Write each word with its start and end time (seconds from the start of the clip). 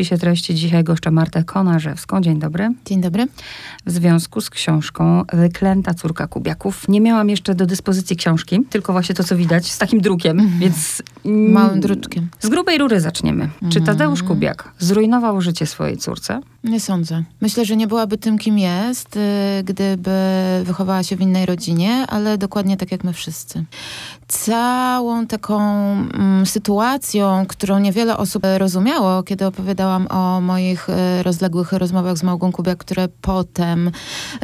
spisie 0.00 0.18
treści 0.18 0.54
dzisiaj 0.54 0.84
goszczę 0.84 1.10
Martę 1.10 1.44
Konarzewską. 1.44 2.20
Dzień 2.20 2.38
dobry. 2.38 2.70
Dzień 2.86 3.00
dobry. 3.00 3.26
W 3.86 3.90
związku 3.90 4.40
z 4.40 4.50
książką 4.50 5.24
Wyklęta 5.32 5.94
córka 5.94 6.26
Kubiaków. 6.26 6.88
Nie 6.88 7.00
miałam 7.00 7.28
jeszcze 7.28 7.54
do 7.54 7.66
dyspozycji 7.66 8.16
książki, 8.16 8.60
tylko 8.70 8.92
właśnie 8.92 9.14
to, 9.14 9.24
co 9.24 9.36
widać, 9.36 9.70
z 9.70 9.78
takim 9.78 10.00
drukiem, 10.00 10.40
mm. 10.40 10.58
więc... 10.58 11.02
Małym 11.24 11.80
druczkiem. 11.80 12.28
Z 12.40 12.48
grubej 12.48 12.78
rury 12.78 13.00
zaczniemy. 13.00 13.48
Mm. 13.62 13.72
Czy 13.72 13.80
Tadeusz 13.80 14.22
Kubiak 14.22 14.72
zrujnował 14.78 15.40
życie 15.40 15.66
swojej 15.66 15.96
córce? 15.96 16.40
Nie 16.64 16.80
sądzę. 16.80 17.22
Myślę, 17.40 17.64
że 17.64 17.76
nie 17.76 17.86
byłaby 17.86 18.18
tym, 18.18 18.38
kim 18.38 18.58
jest, 18.58 19.16
y, 19.16 19.20
gdyby 19.64 20.10
wychowała 20.64 21.02
się 21.02 21.16
w 21.16 21.20
innej 21.20 21.46
rodzinie, 21.46 22.06
ale 22.08 22.38
dokładnie 22.38 22.76
tak 22.76 22.92
jak 22.92 23.04
my 23.04 23.12
wszyscy. 23.12 23.64
Całą 24.28 25.26
taką 25.26 25.60
mm, 25.60 26.46
sytuacją, 26.46 27.46
którą 27.48 27.78
niewiele 27.78 28.16
osób 28.16 28.42
rozumiało, 28.58 29.22
kiedy 29.22 29.46
opowiadałam 29.46 30.06
o 30.10 30.40
moich 30.40 30.88
y, 30.88 31.22
rozległych 31.22 31.72
rozmowach 31.72 32.16
z 32.16 32.22
Małgą 32.22 32.52
Kubiak, 32.52 32.78
które 32.78 33.08
potem 33.20 33.90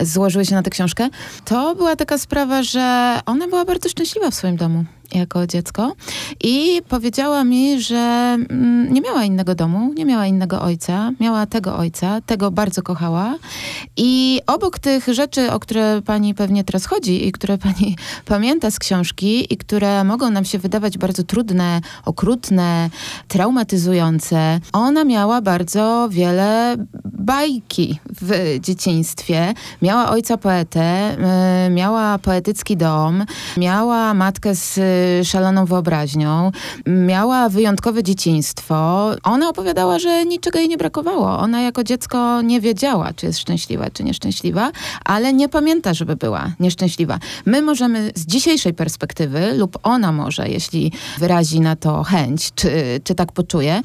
złożyły 0.03 0.45
się 0.45 0.55
na 0.55 0.63
tę 0.63 0.71
książkę, 0.71 1.09
to 1.45 1.75
była 1.75 1.97
taka 1.97 2.19
sprawa, 2.19 2.63
że 2.63 3.19
ona 3.27 3.49
była 3.49 3.65
bardzo 3.65 3.89
szczęśliwa 3.89 4.31
w 4.31 4.35
swoim 4.35 4.57
domu 4.57 4.85
jako 5.15 5.47
dziecko 5.47 5.93
i 6.45 6.83
powiedziała 6.89 7.45
mi, 7.45 7.83
że 7.83 7.97
mm, 7.97 8.93
nie 8.93 9.01
miała 9.01 9.25
innego 9.25 9.55
domu, 9.55 9.93
nie 9.95 10.05
miała 10.05 10.27
innego 10.27 10.63
ojca, 10.63 11.13
miała 11.21 11.47
tego 11.47 11.77
ojca, 11.77 12.21
tego 12.21 12.51
bardzo 12.51 12.83
kochała 12.83 13.35
i 13.97 14.41
obok 14.47 14.79
tych 14.79 15.07
rzeczy, 15.09 15.53
o 15.53 15.61
które 15.61 16.03
pani 16.03 16.35
pewnie 16.35 16.65
teraz 16.65 16.87
chodzi 16.87 17.27
i 17.27 17.33
które 17.33 17.59
pani 17.67 17.97
pamięta 18.25 18.71
z 18.71 18.79
książki 18.79 19.55
i 19.55 19.57
które 19.57 20.05
mogą 20.05 20.31
nam 20.31 20.45
się 20.45 20.59
wydawać 20.59 20.99
bardzo 20.99 21.23
trudne, 21.23 21.81
okrutne, 22.05 22.91
traumatyzujące, 23.29 24.61
ona 24.73 25.05
miała 25.05 25.41
bardzo 25.41 26.09
wiele 26.11 26.77
bajki 27.05 27.99
w 28.21 28.59
dzieciństwie. 28.61 29.55
Miała 29.83 30.11
ojca 30.11 30.37
poetę, 30.37 31.17
y, 31.67 31.71
miała 31.71 32.19
poetycki 32.19 32.77
dom, 32.77 33.25
miała 33.57 34.15
matkę 34.15 34.55
z 34.55 34.79
szaloną 35.25 35.67
wyobraźnią, 35.67 36.51
miała 36.87 37.49
wyjątkowe 37.49 38.03
dzieciństwo. 38.03 39.11
Ona 39.23 39.49
opowiadała, 39.49 39.99
że 39.99 40.25
niczego 40.25 40.59
jej 40.59 40.69
nie 40.69 40.77
brakowało. 40.77 41.39
Ona 41.39 41.63
jako 41.63 41.85
dziecko 41.85 42.43
nie 42.43 42.61
wiedziała, 42.61 43.13
czy 43.13 43.27
jest 43.27 43.39
szczęśliwa, 43.39 43.91
czy 43.91 44.05
nieszczęśliwa, 44.05 44.71
ale 45.05 45.33
nie 45.33 45.49
pamięta, 45.49 45.95
żeby 45.95 46.17
była 46.17 46.53
nieszczęśliwa. 46.61 47.19
My 47.47 47.63
możemy 47.63 48.13
z 48.15 48.27
dzisiejszej 48.27 48.75
perspektywy, 48.75 49.55
lub 49.55 49.79
ona 49.83 50.13
może, 50.13 50.49
jeśli 50.49 50.93
wyrazi 51.19 51.61
na 51.61 51.77
to 51.77 52.03
chęć, 52.03 52.51
czy, 52.55 53.01
czy 53.05 53.15
tak 53.15 53.33
poczuje, 53.33 53.83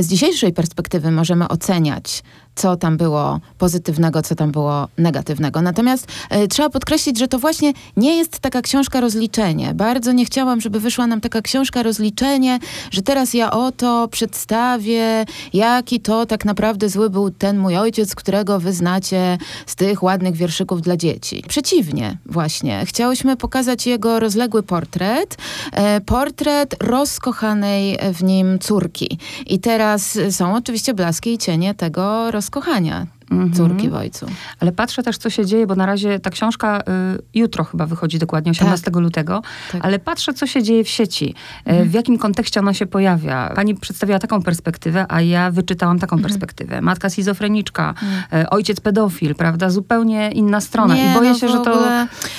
z 0.00 0.06
dzisiejszej 0.06 0.52
perspektywy 0.52 1.10
możemy 1.10 1.48
oceniać 1.48 2.22
co 2.60 2.76
tam 2.76 2.96
było 2.96 3.40
pozytywnego, 3.58 4.22
co 4.22 4.34
tam 4.34 4.52
było 4.52 4.88
negatywnego. 4.98 5.62
Natomiast 5.62 6.06
e, 6.30 6.48
trzeba 6.48 6.70
podkreślić, 6.70 7.18
że 7.18 7.28
to 7.28 7.38
właśnie 7.38 7.72
nie 7.96 8.16
jest 8.16 8.38
taka 8.38 8.62
książka 8.62 9.00
rozliczenie. 9.00 9.74
Bardzo 9.74 10.12
nie 10.12 10.24
chciałam, 10.24 10.60
żeby 10.60 10.80
wyszła 10.80 11.06
nam 11.06 11.20
taka 11.20 11.42
książka 11.42 11.82
rozliczenie, 11.82 12.58
że 12.90 13.02
teraz 13.02 13.34
ja 13.34 13.50
oto 13.50 14.08
przedstawię, 14.08 15.24
jaki 15.52 16.00
to 16.00 16.26
tak 16.26 16.44
naprawdę 16.44 16.88
zły 16.88 17.10
był 17.10 17.30
ten 17.30 17.58
mój 17.58 17.76
ojciec, 17.76 18.14
którego 18.14 18.60
wy 18.60 18.72
znacie 18.72 19.38
z 19.66 19.76
tych 19.76 20.02
ładnych 20.02 20.36
wierszyków 20.36 20.82
dla 20.82 20.96
dzieci. 20.96 21.44
Przeciwnie, 21.48 22.18
właśnie. 22.26 22.86
Chciałyśmy 22.86 23.36
pokazać 23.36 23.86
jego 23.86 24.20
rozległy 24.20 24.62
portret, 24.62 25.36
e, 25.72 26.00
portret 26.00 26.76
rozkochanej 26.82 27.98
w 28.14 28.22
nim 28.22 28.58
córki. 28.58 29.18
I 29.46 29.58
teraz 29.58 30.18
są 30.30 30.54
oczywiście 30.54 30.94
blaski 30.94 31.32
i 31.32 31.38
cienie 31.38 31.74
tego 31.74 32.30
rozkochania 32.50 33.06
mhm. 33.30 33.52
córki 33.52 33.90
w 33.90 33.94
ojcu. 33.94 34.26
Ale 34.60 34.72
patrzę 34.72 35.02
też, 35.02 35.18
co 35.18 35.30
się 35.30 35.46
dzieje, 35.46 35.66
bo 35.66 35.74
na 35.74 35.86
razie 35.86 36.20
ta 36.20 36.30
książka 36.30 36.80
y, 36.80 36.82
jutro 37.34 37.64
chyba 37.64 37.86
wychodzi 37.86 38.18
dokładnie, 38.18 38.50
18 38.50 38.84
tak. 38.84 38.96
lutego, 38.96 39.42
tak. 39.72 39.84
ale 39.84 39.98
patrzę, 39.98 40.34
co 40.34 40.46
się 40.46 40.62
dzieje 40.62 40.84
w 40.84 40.88
sieci, 40.88 41.34
y, 41.66 41.70
mhm. 41.70 41.88
w 41.88 41.92
jakim 41.92 42.18
kontekście 42.18 42.60
ona 42.60 42.74
się 42.74 42.86
pojawia. 42.86 43.52
Pani 43.54 43.74
przedstawiła 43.74 44.18
taką 44.18 44.42
perspektywę, 44.42 45.06
a 45.08 45.20
ja 45.20 45.50
wyczytałam 45.50 45.98
taką 45.98 46.16
mhm. 46.16 46.28
perspektywę. 46.30 46.80
Matka 46.80 47.10
schizofreniczka, 47.10 47.88
mhm. 47.88 48.42
y, 48.42 48.50
ojciec 48.50 48.80
pedofil, 48.80 49.34
prawda? 49.34 49.70
Zupełnie 49.70 50.30
inna 50.32 50.60
strona. 50.60 50.94
Nie, 50.94 51.10
I 51.10 51.14
boję 51.14 51.30
no 51.30 51.38
się, 51.38 51.48
że 51.48 51.58
to... 51.58 51.82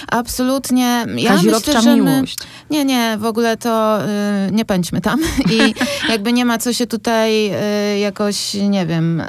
Absolutnie. 0.07 1.05
Ja 1.15 1.35
myślę, 1.35 1.81
że 1.81 1.95
miłość. 1.95 2.37
My, 2.39 2.75
nie, 2.75 2.85
nie, 2.85 3.17
w 3.17 3.25
ogóle 3.25 3.57
to 3.57 3.99
y, 4.47 4.51
nie 4.51 4.65
pędźmy 4.65 5.01
tam. 5.01 5.19
I 5.55 5.73
jakby 6.09 6.33
nie 6.33 6.45
ma 6.45 6.57
co 6.57 6.73
się 6.73 6.87
tutaj 6.87 7.51
y, 7.95 7.99
jakoś, 7.99 8.53
nie 8.53 8.85
wiem, 8.85 9.23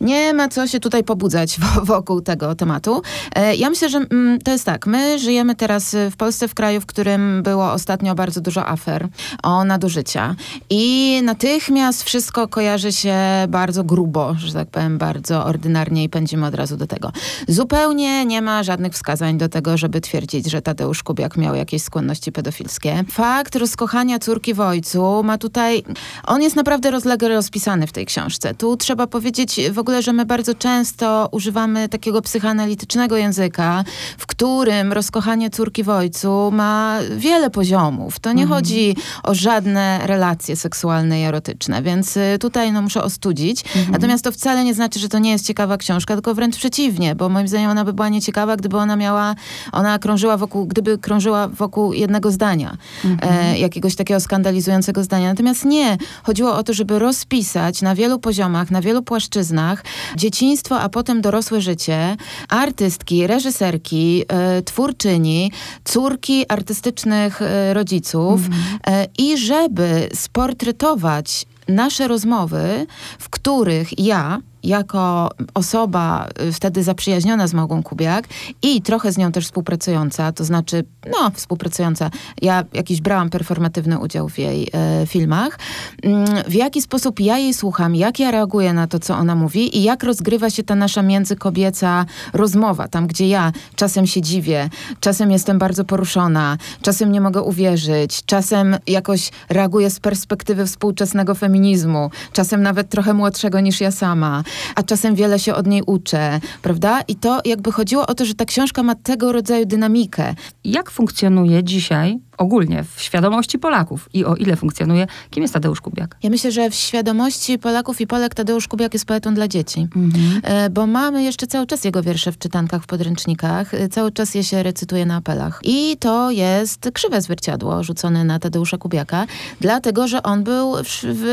nie 0.00 0.34
ma 0.34 0.48
co 0.48 0.66
się 0.66 0.80
tutaj 0.80 0.85
pobudzać 1.04 1.58
wokół 1.82 2.20
tego 2.20 2.54
tematu. 2.54 3.02
E, 3.34 3.56
ja 3.56 3.70
myślę, 3.70 3.88
że 3.88 3.98
mm, 3.98 4.38
to 4.40 4.50
jest 4.50 4.64
tak. 4.64 4.86
My 4.86 5.18
żyjemy 5.18 5.54
teraz 5.54 5.96
w 6.10 6.16
Polsce, 6.16 6.48
w 6.48 6.54
kraju, 6.54 6.80
w 6.80 6.86
którym 6.86 7.42
było 7.42 7.72
ostatnio 7.72 8.14
bardzo 8.14 8.40
dużo 8.40 8.66
afer 8.66 9.08
o 9.42 9.64
nadużycia. 9.64 10.34
I 10.70 11.20
natychmiast 11.24 12.04
wszystko 12.04 12.48
kojarzy 12.48 12.92
się 12.92 13.16
bardzo 13.48 13.84
grubo, 13.84 14.34
że 14.38 14.52
tak 14.52 14.68
powiem, 14.68 14.98
bardzo 14.98 15.44
ordynarnie 15.44 16.04
i 16.04 16.08
pędzimy 16.08 16.46
od 16.46 16.54
razu 16.54 16.76
do 16.76 16.86
tego. 16.86 17.12
Zupełnie 17.48 18.24
nie 18.24 18.42
ma 18.42 18.62
żadnych 18.62 18.92
wskazań 18.92 19.38
do 19.38 19.48
tego, 19.48 19.76
żeby 19.76 20.00
twierdzić, 20.00 20.50
że 20.50 20.62
Tadeusz 20.62 21.02
Kubiak 21.02 21.36
miał 21.36 21.54
jakieś 21.54 21.82
skłonności 21.82 22.32
pedofilskie. 22.32 23.04
Fakt 23.10 23.56
rozkochania 23.56 24.18
córki 24.18 24.54
w 24.54 24.60
ojcu 24.60 25.22
ma 25.22 25.38
tutaj... 25.38 25.82
On 26.24 26.42
jest 26.42 26.56
naprawdę 26.56 26.90
rozlegle 26.90 27.28
rozpisany 27.28 27.86
w 27.86 27.92
tej 27.92 28.06
książce. 28.06 28.54
Tu 28.54 28.76
trzeba 28.76 29.06
powiedzieć 29.06 29.60
w 29.72 29.78
ogóle, 29.78 30.02
że 30.02 30.12
my 30.12 30.24
bardzo 30.24 30.54
często 30.54 30.75
często 30.76 31.28
używamy 31.32 31.88
takiego 31.88 32.22
psychoanalitycznego 32.22 33.16
języka, 33.16 33.84
w 34.18 34.26
którym 34.26 34.92
rozkochanie 34.92 35.50
córki 35.50 35.82
w 35.82 35.88
ojcu 35.88 36.50
ma 36.52 36.98
wiele 37.16 37.50
poziomów. 37.50 38.18
To 38.18 38.32
nie 38.32 38.42
mhm. 38.42 38.58
chodzi 38.58 38.96
o 39.22 39.34
żadne 39.34 40.00
relacje 40.02 40.56
seksualne 40.56 41.20
i 41.20 41.24
erotyczne, 41.24 41.82
więc 41.82 42.16
y, 42.16 42.38
tutaj 42.40 42.72
no, 42.72 42.82
muszę 42.82 43.02
ostudzić. 43.02 43.64
Mhm. 43.64 43.90
Natomiast 43.90 44.24
to 44.24 44.32
wcale 44.32 44.64
nie 44.64 44.74
znaczy, 44.74 44.98
że 44.98 45.08
to 45.08 45.18
nie 45.18 45.30
jest 45.30 45.46
ciekawa 45.46 45.76
książka, 45.76 46.14
tylko 46.14 46.34
wręcz 46.34 46.56
przeciwnie, 46.56 47.14
bo 47.14 47.28
moim 47.28 47.48
zdaniem 47.48 47.70
ona 47.70 47.84
by 47.84 47.92
była 47.92 48.08
nieciekawa, 48.08 48.56
gdyby 48.56 48.76
ona 48.76 48.96
miała, 48.96 49.34
ona 49.72 49.98
krążyła 49.98 50.36
wokół, 50.36 50.66
gdyby 50.66 50.98
krążyła 50.98 51.48
wokół 51.48 51.92
jednego 51.92 52.30
zdania, 52.30 52.76
mhm. 53.04 53.34
e, 53.34 53.58
jakiegoś 53.58 53.96
takiego 53.96 54.20
skandalizującego 54.20 55.04
zdania. 55.04 55.28
Natomiast 55.28 55.64
nie. 55.64 55.98
Chodziło 56.22 56.56
o 56.56 56.62
to, 56.62 56.72
żeby 56.72 56.98
rozpisać 56.98 57.82
na 57.82 57.94
wielu 57.94 58.18
poziomach, 58.18 58.70
na 58.70 58.80
wielu 58.80 59.02
płaszczyznach 59.02 59.84
dzieciństwo 60.16 60.65
a 60.74 60.88
potem 60.88 61.20
dorosłe 61.20 61.60
życie 61.60 62.16
artystki, 62.48 63.26
reżyserki, 63.26 64.24
e, 64.28 64.62
twórczyni, 64.62 65.52
córki 65.84 66.44
artystycznych 66.48 67.42
e, 67.42 67.74
rodziców 67.74 68.46
mm 68.46 68.58
-hmm. 68.58 69.06
i 69.18 69.38
żeby 69.38 70.08
sportretować 70.14 71.46
nasze 71.68 72.08
rozmowy, 72.08 72.86
w 73.18 73.28
których 73.28 73.98
ja, 73.98 74.40
jako 74.66 75.30
osoba 75.54 76.28
y, 76.42 76.52
wtedy 76.52 76.82
zaprzyjaźniona 76.82 77.46
z 77.46 77.54
Małgą 77.54 77.82
Kubiak 77.82 78.24
i 78.62 78.82
trochę 78.82 79.12
z 79.12 79.18
nią 79.18 79.32
też 79.32 79.44
współpracująca, 79.44 80.32
to 80.32 80.44
znaczy, 80.44 80.84
no, 81.12 81.30
współpracująca, 81.34 82.10
ja 82.42 82.64
jakiś 82.72 83.00
brałam 83.00 83.30
performatywny 83.30 83.98
udział 83.98 84.28
w 84.28 84.38
jej 84.38 84.68
e, 84.72 85.06
filmach, 85.06 85.58
mm, 86.02 86.26
w 86.48 86.54
jaki 86.54 86.82
sposób 86.82 87.20
ja 87.20 87.38
jej 87.38 87.54
słucham, 87.54 87.94
jak 87.94 88.18
ja 88.18 88.30
reaguję 88.30 88.72
na 88.72 88.86
to, 88.86 88.98
co 88.98 89.16
ona 89.16 89.34
mówi 89.34 89.78
i 89.78 89.82
jak 89.82 90.02
rozgrywa 90.02 90.50
się 90.50 90.62
ta 90.62 90.74
nasza 90.74 91.02
międzykobieca 91.02 92.06
rozmowa, 92.32 92.88
tam 92.88 93.06
gdzie 93.06 93.28
ja 93.28 93.52
czasem 93.76 94.06
się 94.06 94.22
dziwię, 94.22 94.70
czasem 95.00 95.30
jestem 95.30 95.58
bardzo 95.58 95.84
poruszona, 95.84 96.58
czasem 96.82 97.12
nie 97.12 97.20
mogę 97.20 97.42
uwierzyć, 97.42 98.24
czasem 98.26 98.76
jakoś 98.86 99.30
reaguję 99.48 99.90
z 99.90 100.00
perspektywy 100.00 100.66
współczesnego 100.66 101.34
feminizmu, 101.34 102.10
czasem 102.32 102.62
nawet 102.62 102.88
trochę 102.88 103.14
młodszego 103.14 103.60
niż 103.60 103.80
ja 103.80 103.90
sama 103.90 104.42
a 104.74 104.82
czasem 104.82 105.14
wiele 105.14 105.38
się 105.38 105.54
od 105.54 105.66
niej 105.66 105.82
uczę, 105.86 106.40
prawda? 106.62 107.00
I 107.08 107.16
to 107.16 107.40
jakby 107.44 107.72
chodziło 107.72 108.06
o 108.06 108.14
to, 108.14 108.24
że 108.24 108.34
ta 108.34 108.44
książka 108.44 108.82
ma 108.82 108.94
tego 108.94 109.32
rodzaju 109.32 109.66
dynamikę. 109.66 110.34
Jak 110.64 110.90
funkcjonuje 110.90 111.64
dzisiaj 111.64 112.18
ogólnie 112.38 112.84
w 112.84 113.00
świadomości 113.00 113.58
Polaków 113.58 114.08
i 114.14 114.24
o 114.24 114.34
ile 114.34 114.56
funkcjonuje, 114.56 115.06
kim 115.30 115.42
jest 115.42 115.54
Tadeusz 115.54 115.80
Kubiak? 115.80 116.16
Ja 116.22 116.30
myślę, 116.30 116.52
że 116.52 116.70
w 116.70 116.74
świadomości 116.74 117.58
Polaków 117.58 118.00
i 118.00 118.06
Polek 118.06 118.34
Tadeusz 118.34 118.68
Kubiak 118.68 118.92
jest 118.94 119.06
poetą 119.06 119.34
dla 119.34 119.48
dzieci. 119.48 119.88
Mhm. 119.96 120.40
E, 120.42 120.70
bo 120.70 120.86
mamy 120.86 121.22
jeszcze 121.22 121.46
cały 121.46 121.66
czas 121.66 121.84
jego 121.84 122.02
wiersze 122.02 122.32
w 122.32 122.38
czytankach, 122.38 122.82
w 122.82 122.86
podręcznikach. 122.86 123.74
E, 123.74 123.88
cały 123.88 124.12
czas 124.12 124.34
je 124.34 124.44
się 124.44 124.62
recytuje 124.62 125.06
na 125.06 125.16
apelach. 125.16 125.60
I 125.64 125.96
to 126.00 126.30
jest 126.30 126.90
krzywe 126.94 127.22
zwierciadło 127.22 127.82
rzucone 127.82 128.24
na 128.24 128.38
Tadeusza 128.38 128.78
Kubiaka, 128.78 129.26
dlatego, 129.60 130.08
że 130.08 130.22
on 130.22 130.44
był, 130.44 130.76
w, 130.84 131.02
w 131.02 131.26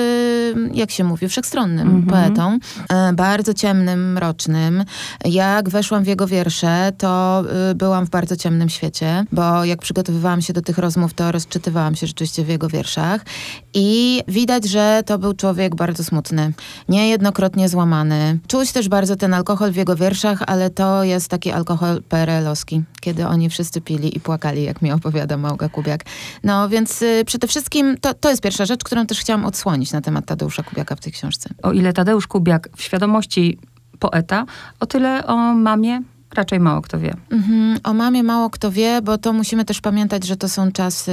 jak 0.74 0.92
się 0.92 1.04
mówi, 1.04 1.28
wszechstronnym 1.28 1.88
mhm. 1.88 2.06
poetą. 2.06 2.60
E, 2.90 3.14
bardzo 3.14 3.54
ciemnym, 3.54 4.14
mrocznym. 4.14 4.84
Jak 5.26 5.70
weszłam 5.70 6.04
w 6.04 6.08
jego 6.08 6.28
wiersze, 6.28 6.92
to 6.98 7.44
byłam 7.76 8.06
w 8.06 8.10
bardzo 8.10 8.36
ciemnym 8.36 8.70
świecie, 8.70 9.26
bo 9.32 9.66
jak 9.66 9.82
przygotowywałam 9.82 10.42
się 10.42 10.54
do 10.54 10.62
tych 10.62 10.78
rozmów, 10.78 10.93
rozmów, 10.94 11.14
to 11.14 11.32
rozczytywałam 11.32 11.96
się 11.96 12.08
rzeczywiście 12.08 12.44
w 12.44 12.48
jego 12.48 12.68
wierszach 12.70 13.26
i 13.74 14.22
widać, 14.28 14.66
że 14.66 15.04
to 15.06 15.20
był 15.20 15.34
człowiek 15.34 15.76
bardzo 15.76 16.04
smutny, 16.04 16.54
niejednokrotnie 16.90 17.70
złamany. 17.70 18.40
Czuć 18.48 18.72
też 18.72 18.90
bardzo 18.90 19.16
ten 19.16 19.34
alkohol 19.34 19.72
w 19.72 19.76
jego 19.76 19.96
wierszach, 19.96 20.44
ale 20.48 20.70
to 20.70 21.04
jest 21.04 21.30
taki 21.30 21.52
alkohol 21.52 22.02
PRL-owski, 22.10 22.84
kiedy 23.02 23.28
oni 23.28 23.50
wszyscy 23.50 23.82
pili 23.82 24.18
i 24.18 24.20
płakali, 24.20 24.64
jak 24.64 24.82
mi 24.82 24.92
opowiada 24.92 25.38
Małga 25.38 25.70
Kubiak. 25.70 26.06
No 26.44 26.70
więc 26.70 27.02
y, 27.02 27.24
przede 27.26 27.48
wszystkim 27.48 27.98
to, 28.02 28.14
to 28.14 28.30
jest 28.30 28.42
pierwsza 28.42 28.66
rzecz, 28.66 28.84
którą 28.84 29.06
też 29.06 29.20
chciałam 29.20 29.46
odsłonić 29.46 29.92
na 29.92 30.02
temat 30.02 30.26
Tadeusza 30.26 30.64
Kubiaka 30.64 30.96
w 30.96 31.00
tej 31.00 31.14
książce. 31.14 31.50
O 31.64 31.72
ile 31.72 31.94
Tadeusz 31.94 32.28
Kubiak 32.28 32.70
w 32.78 32.82
świadomości 32.82 33.58
poeta, 34.00 34.46
o 34.80 34.86
tyle 34.86 35.28
o 35.28 35.36
mamie 35.54 36.02
raczej 36.34 36.60
mało 36.60 36.82
kto 36.82 37.00
wie. 37.00 37.14
Mhm. 37.32 37.80
O 37.84 37.94
mamie 37.94 38.24
mało 38.24 38.50
kto 38.50 38.72
wie, 38.72 39.02
bo 39.02 39.18
to 39.18 39.34
musimy 39.34 39.66
też 39.66 39.82
pamiętać, 39.82 40.26
że 40.28 40.38
to 40.38 40.50
są 40.50 40.72
czasy 40.72 41.12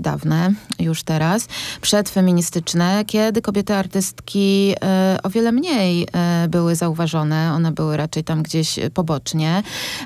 dawne, 0.00 0.52
już 0.78 1.02
teraz, 1.02 1.48
przedfeministyczne, 1.80 3.04
kiedy 3.06 3.42
kobiety 3.42 3.74
artystki 3.74 4.74
e, 4.84 5.18
o 5.22 5.30
wiele 5.30 5.52
mniej 5.52 6.06
e, 6.12 6.48
były 6.48 6.76
zauważone. 6.76 7.52
One 7.54 7.72
były 7.72 7.96
raczej 7.96 8.24
tam 8.24 8.42
gdzieś 8.42 8.78
pobocznie. 8.94 9.62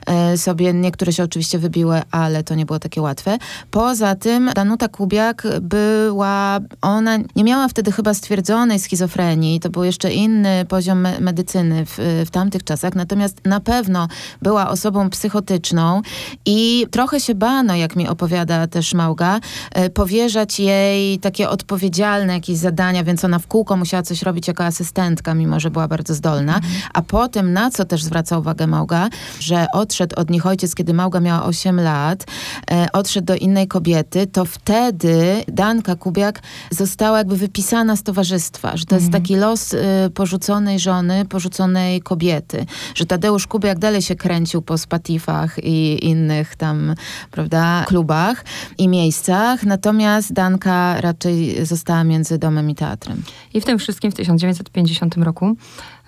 E, 0.06 0.38
sobie 0.38 0.72
niektóre 0.72 1.12
się 1.12 1.22
oczywiście 1.22 1.58
wybiły, 1.58 2.02
ale 2.10 2.44
to 2.44 2.54
nie 2.54 2.66
było 2.66 2.78
takie 2.78 3.02
łatwe. 3.02 3.38
Poza 3.70 4.14
tym 4.14 4.50
Danuta 4.54 4.88
Kubiak 4.88 5.42
była, 5.60 6.60
ona 6.82 7.18
nie 7.36 7.44
miała 7.44 7.68
wtedy 7.68 7.92
chyba 7.92 8.14
stwierdzonej 8.14 8.78
schizofrenii. 8.78 9.60
To 9.60 9.70
był 9.70 9.84
jeszcze 9.84 10.12
inny 10.12 10.64
poziom 10.68 11.00
me 11.00 11.20
medycyny 11.20 11.86
w, 11.86 12.24
w 12.26 12.30
tamtych 12.30 12.64
czasach. 12.64 12.94
Natomiast 12.94 13.40
na 13.44 13.60
pewno 13.60 14.08
była 14.42 14.55
była 14.56 14.68
osobą 14.68 15.10
psychotyczną 15.10 16.02
i 16.46 16.86
trochę 16.90 17.20
się 17.20 17.34
bano, 17.34 17.74
jak 17.74 17.96
mi 17.96 18.08
opowiada 18.08 18.66
też 18.66 18.94
Małga, 18.94 19.40
e, 19.72 19.90
powierzać 19.90 20.60
jej 20.60 21.18
takie 21.18 21.48
odpowiedzialne 21.48 22.32
jakieś 22.32 22.56
zadania, 22.56 23.04
więc 23.04 23.24
ona 23.24 23.38
w 23.38 23.46
kółko 23.46 23.76
musiała 23.76 24.02
coś 24.02 24.22
robić 24.22 24.48
jako 24.48 24.64
asystentka, 24.64 25.34
mimo 25.34 25.60
że 25.60 25.70
była 25.70 25.88
bardzo 25.88 26.14
zdolna. 26.14 26.60
A 26.94 27.02
potem, 27.02 27.52
na 27.52 27.70
co 27.70 27.84
też 27.84 28.02
zwraca 28.02 28.38
uwagę 28.38 28.66
Małga, 28.66 29.08
że 29.40 29.66
odszedł 29.72 30.16
od 30.20 30.30
nich 30.30 30.46
ojciec, 30.46 30.74
kiedy 30.74 30.94
Małga 30.94 31.20
miała 31.20 31.44
8 31.44 31.80
lat, 31.80 32.24
e, 32.70 32.86
odszedł 32.92 33.26
do 33.26 33.34
innej 33.34 33.68
kobiety, 33.68 34.26
to 34.26 34.44
wtedy 34.44 35.44
Danka 35.48 35.96
Kubiak 35.96 36.42
została 36.70 37.18
jakby 37.18 37.36
wypisana 37.36 37.96
z 37.96 38.02
towarzystwa, 38.02 38.76
że 38.76 38.84
to 38.84 38.94
jest 38.94 39.06
mhm. 39.06 39.22
taki 39.22 39.36
los 39.36 39.72
y, 39.72 39.78
porzuconej 40.14 40.78
żony, 40.78 41.24
porzuconej 41.24 42.00
kobiety, 42.00 42.66
że 42.94 43.06
Tadeusz 43.06 43.46
Kubiak 43.46 43.78
dalej 43.78 44.02
się 44.02 44.14
kręci 44.14 44.45
kręcił 44.46 44.62
po 44.62 44.78
spatifach 44.78 45.64
i 45.64 46.06
innych 46.06 46.56
tam, 46.56 46.94
prawda, 47.30 47.84
klubach 47.86 48.44
i 48.78 48.88
miejscach. 48.88 49.64
Natomiast 49.64 50.32
Danka 50.32 51.00
raczej 51.00 51.66
została 51.66 52.04
między 52.04 52.38
domem 52.38 52.70
i 52.70 52.74
teatrem. 52.74 53.22
I 53.54 53.60
w 53.60 53.64
tym 53.64 53.78
wszystkim 53.78 54.10
w 54.10 54.14
1950 54.14 55.16
roku 55.16 55.56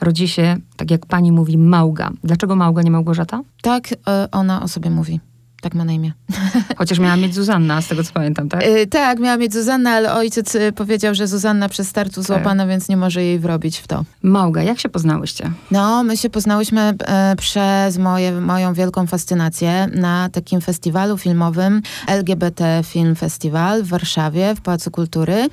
rodzi 0.00 0.28
się, 0.28 0.56
tak 0.76 0.90
jak 0.90 1.06
pani 1.06 1.32
mówi, 1.32 1.58
Małga. 1.58 2.10
Dlaczego 2.24 2.56
Małga, 2.56 2.82
nie 2.82 2.90
Małgorzata? 2.90 3.42
Tak, 3.62 3.92
e, 4.08 4.28
ona 4.32 4.62
o 4.62 4.68
sobie 4.68 4.90
mówi. 4.90 5.20
Tak 5.60 5.74
ma 5.74 5.84
na 5.84 5.92
imię. 5.92 6.12
Chociaż 6.78 6.98
miała 6.98 7.16
mieć 7.16 7.34
Zuzanna, 7.34 7.82
z 7.82 7.88
tego 7.88 8.04
co 8.04 8.12
pamiętam, 8.12 8.48
tak? 8.48 8.66
Yy, 8.66 8.86
tak, 8.86 9.18
miała 9.18 9.36
mieć 9.36 9.52
Zuzanna, 9.52 9.90
ale 9.90 10.14
ojciec 10.14 10.54
y, 10.54 10.72
powiedział, 10.72 11.14
że 11.14 11.26
Zuzanna 11.26 11.68
przez 11.68 11.88
startu 11.88 12.22
złapana, 12.22 12.62
tak. 12.62 12.68
więc 12.68 12.88
nie 12.88 12.96
może 12.96 13.22
jej 13.24 13.38
wrobić 13.38 13.78
w 13.78 13.86
to. 13.86 14.04
Małga, 14.22 14.62
jak 14.62 14.80
się 14.80 14.88
poznałyście? 14.88 15.50
No, 15.70 16.02
my 16.04 16.16
się 16.16 16.30
poznałyśmy 16.30 16.80
e, 16.80 17.36
przez 17.36 17.98
moje, 17.98 18.32
moją 18.32 18.74
wielką 18.74 19.06
fascynację 19.06 19.88
na 19.94 20.28
takim 20.28 20.60
festiwalu 20.60 21.18
filmowym 21.18 21.82
LGBT 22.06 22.80
Film 22.84 23.14
Festival 23.14 23.82
w 23.82 23.88
Warszawie, 23.88 24.54
w 24.54 24.60
Pałacu 24.60 24.90
Kultury. 24.90 25.48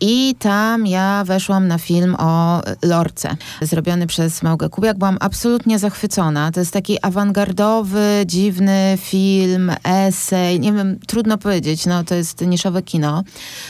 I 0.00 0.34
tam 0.38 0.86
ja 0.86 1.24
weszłam 1.26 1.68
na 1.68 1.78
film 1.78 2.16
o 2.18 2.62
Lorce, 2.82 3.36
zrobiony 3.62 4.06
przez 4.06 4.42
Małgę 4.42 4.68
Kubiak. 4.68 4.98
Byłam 4.98 5.16
absolutnie 5.20 5.78
zachwycona. 5.78 6.52
To 6.52 6.60
jest 6.60 6.72
taki 6.72 6.98
awangardowy, 7.02 8.22
dziwny 8.26 8.98
film, 9.00 9.49
film, 9.50 9.72
esej, 9.84 10.60
nie 10.60 10.72
wiem, 10.72 10.98
trudno 11.06 11.38
powiedzieć, 11.38 11.86
no 11.86 12.04
to 12.04 12.14
jest 12.14 12.46
niszowe 12.46 12.82
kino. 12.82 13.24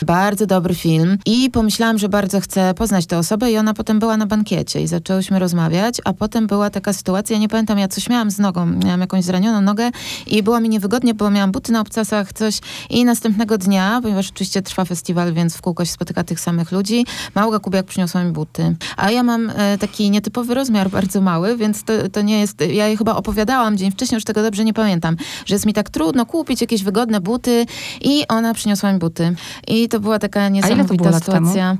Bardzo 0.05 0.45
dobry 0.45 0.75
film 0.75 1.17
i 1.25 1.49
pomyślałam, 1.51 1.97
że 1.97 2.09
bardzo 2.09 2.39
chcę 2.39 2.73
poznać 2.73 3.05
tę 3.05 3.17
osobę 3.17 3.51
i 3.51 3.57
ona 3.57 3.73
potem 3.73 3.99
była 3.99 4.17
na 4.17 4.25
bankiecie 4.25 4.81
i 4.81 4.87
zaczęłyśmy 4.87 5.39
rozmawiać, 5.39 6.01
a 6.05 6.13
potem 6.13 6.47
była 6.47 6.69
taka 6.69 6.93
sytuacja, 6.93 7.37
nie 7.37 7.49
pamiętam, 7.49 7.79
ja 7.79 7.87
coś 7.87 8.09
miałam 8.09 8.31
z 8.31 8.39
nogą, 8.39 8.65
miałam 8.65 9.01
jakąś 9.01 9.23
zranioną 9.23 9.61
nogę 9.61 9.91
i 10.27 10.43
było 10.43 10.59
mi 10.59 10.69
niewygodnie, 10.69 11.13
bo 11.13 11.29
miałam 11.29 11.51
buty 11.51 11.71
na 11.71 11.81
obcasach, 11.81 12.33
coś 12.33 12.59
i 12.89 13.05
następnego 13.05 13.57
dnia, 13.57 13.99
ponieważ 14.01 14.29
oczywiście 14.29 14.61
trwa 14.61 14.85
festiwal, 14.85 15.33
więc 15.33 15.57
w 15.57 15.61
kółko 15.61 15.85
się 15.85 15.91
spotyka 15.91 16.23
tych 16.23 16.39
samych 16.39 16.71
ludzi, 16.71 17.05
Małga 17.35 17.59
Kubiak 17.59 17.85
przyniosła 17.85 18.23
mi 18.23 18.31
buty. 18.31 18.75
A 18.97 19.11
ja 19.11 19.23
mam 19.23 19.49
e, 19.49 19.77
taki 19.77 20.11
nietypowy 20.11 20.53
rozmiar, 20.53 20.89
bardzo 20.89 21.21
mały, 21.21 21.57
więc 21.57 21.83
to, 21.83 21.93
to 22.11 22.21
nie 22.21 22.39
jest, 22.39 22.61
ja 22.61 22.87
jej 22.87 22.97
chyba 22.97 23.15
opowiadałam 23.15 23.77
dzień 23.77 23.91
wcześniej, 23.91 24.17
już 24.17 24.23
tego 24.23 24.43
dobrze 24.43 24.65
nie 24.65 24.73
pamiętam, 24.73 25.15
że 25.45 25.55
jest 25.55 25.65
mi 25.65 25.70
mi 25.71 25.75
tak 25.75 25.89
trudno 25.89 26.25
kupić 26.25 26.61
jakieś 26.61 26.83
wygodne 26.83 27.21
buty 27.21 27.65
i 28.01 28.27
ona 28.27 28.53
przyniosła 28.53 28.93
mi 28.93 28.99
buty. 28.99 29.35
I 29.67 29.89
to 29.89 29.99
była 29.99 30.19
taka 30.19 30.49
niesamowita 30.49 31.13
sytuacja. 31.13 31.77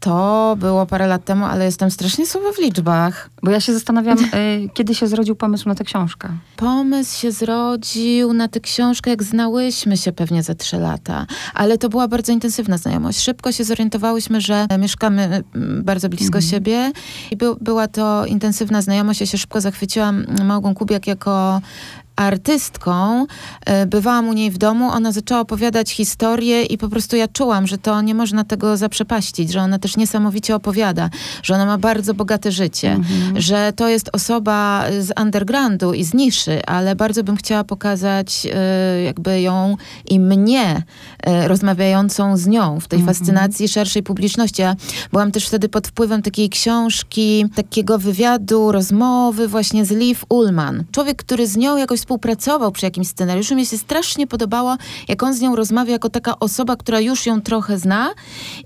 To 0.00 0.56
było 0.58 0.86
parę 0.86 1.06
lat 1.06 1.24
temu, 1.24 1.44
ale 1.44 1.64
jestem 1.64 1.90
strasznie 1.90 2.26
słaba 2.26 2.52
w 2.52 2.58
liczbach. 2.58 3.30
Bo 3.42 3.50
ja 3.50 3.60
się 3.60 3.74
zastanawiam, 3.74 4.18
y, 4.18 4.28
kiedy 4.74 4.94
się 4.94 5.06
zrodził 5.06 5.36
pomysł 5.36 5.68
na 5.68 5.74
tę 5.74 5.84
książkę? 5.84 6.28
Pomysł 6.56 7.20
się 7.20 7.32
zrodził 7.32 8.32
na 8.32 8.48
tę 8.48 8.60
książkę, 8.60 9.10
jak 9.10 9.22
znałyśmy 9.22 9.96
się 9.96 10.12
pewnie 10.12 10.42
za 10.42 10.54
trzy 10.54 10.76
lata. 10.76 11.26
Ale 11.54 11.78
to 11.78 11.88
była 11.88 12.08
bardzo 12.08 12.32
intensywna 12.32 12.78
znajomość. 12.78 13.20
Szybko 13.20 13.52
się 13.52 13.64
zorientowałyśmy, 13.64 14.40
że 14.40 14.66
mieszkamy 14.78 15.44
bardzo 15.82 16.08
blisko 16.08 16.38
mhm. 16.38 16.50
siebie 16.50 16.92
i 17.30 17.36
by, 17.36 17.46
była 17.60 17.88
to 17.88 18.26
intensywna 18.26 18.82
znajomość. 18.82 19.20
Ja 19.20 19.26
się 19.26 19.38
szybko 19.38 19.60
zachwyciłam 19.60 20.26
Małgą 20.44 20.74
Kubiak 20.74 21.06
jako 21.06 21.60
artystką, 22.16 23.26
e, 23.66 23.86
bywałam 23.86 24.28
u 24.28 24.32
niej 24.32 24.50
w 24.50 24.58
domu, 24.58 24.90
ona 24.90 25.12
zaczęła 25.12 25.40
opowiadać 25.40 25.90
historię 25.90 26.62
i 26.62 26.78
po 26.78 26.88
prostu 26.88 27.16
ja 27.16 27.28
czułam, 27.28 27.66
że 27.66 27.78
to 27.78 28.02
nie 28.02 28.14
można 28.14 28.44
tego 28.44 28.76
zaprzepaścić, 28.76 29.52
że 29.52 29.60
ona 29.60 29.78
też 29.78 29.96
niesamowicie 29.96 30.56
opowiada, 30.56 31.10
że 31.42 31.54
ona 31.54 31.66
ma 31.66 31.78
bardzo 31.78 32.14
bogate 32.14 32.52
życie, 32.52 32.92
mhm. 32.92 33.40
że 33.40 33.72
to 33.76 33.88
jest 33.88 34.10
osoba 34.12 34.84
z 35.00 35.20
undergroundu 35.20 35.92
i 35.92 36.04
z 36.04 36.14
niszy, 36.14 36.66
ale 36.66 36.96
bardzo 36.96 37.24
bym 37.24 37.36
chciała 37.36 37.64
pokazać 37.64 38.46
e, 38.54 39.02
jakby 39.02 39.40
ją 39.40 39.76
i 40.10 40.20
mnie 40.20 40.82
e, 41.22 41.48
rozmawiającą 41.48 42.36
z 42.36 42.46
nią 42.46 42.80
w 42.80 42.88
tej 42.88 42.98
mhm. 42.98 43.16
fascynacji 43.16 43.68
szerszej 43.68 44.02
publiczności. 44.02 44.62
Ja 44.62 44.76
byłam 45.12 45.32
też 45.32 45.46
wtedy 45.46 45.68
pod 45.68 45.88
wpływem 45.88 46.22
takiej 46.22 46.48
książki, 46.48 47.46
takiego 47.54 47.98
wywiadu, 47.98 48.72
rozmowy 48.72 49.48
właśnie 49.48 49.84
z 49.84 49.90
Liv 49.90 50.20
Ullman. 50.28 50.84
Człowiek, 50.92 51.16
który 51.16 51.46
z 51.46 51.56
nią 51.56 51.76
jakoś 51.76 52.03
współpracował 52.04 52.72
przy 52.72 52.86
jakimś 52.86 53.08
scenariuszu. 53.08 53.54
Mi 53.54 53.66
się 53.66 53.78
strasznie 53.78 54.26
podobało, 54.26 54.76
jak 55.08 55.22
on 55.22 55.34
z 55.34 55.40
nią 55.40 55.56
rozmawia 55.56 55.92
jako 55.92 56.10
taka 56.10 56.38
osoba, 56.38 56.76
która 56.76 57.00
już 57.00 57.26
ją 57.26 57.40
trochę 57.40 57.78
zna 57.78 58.10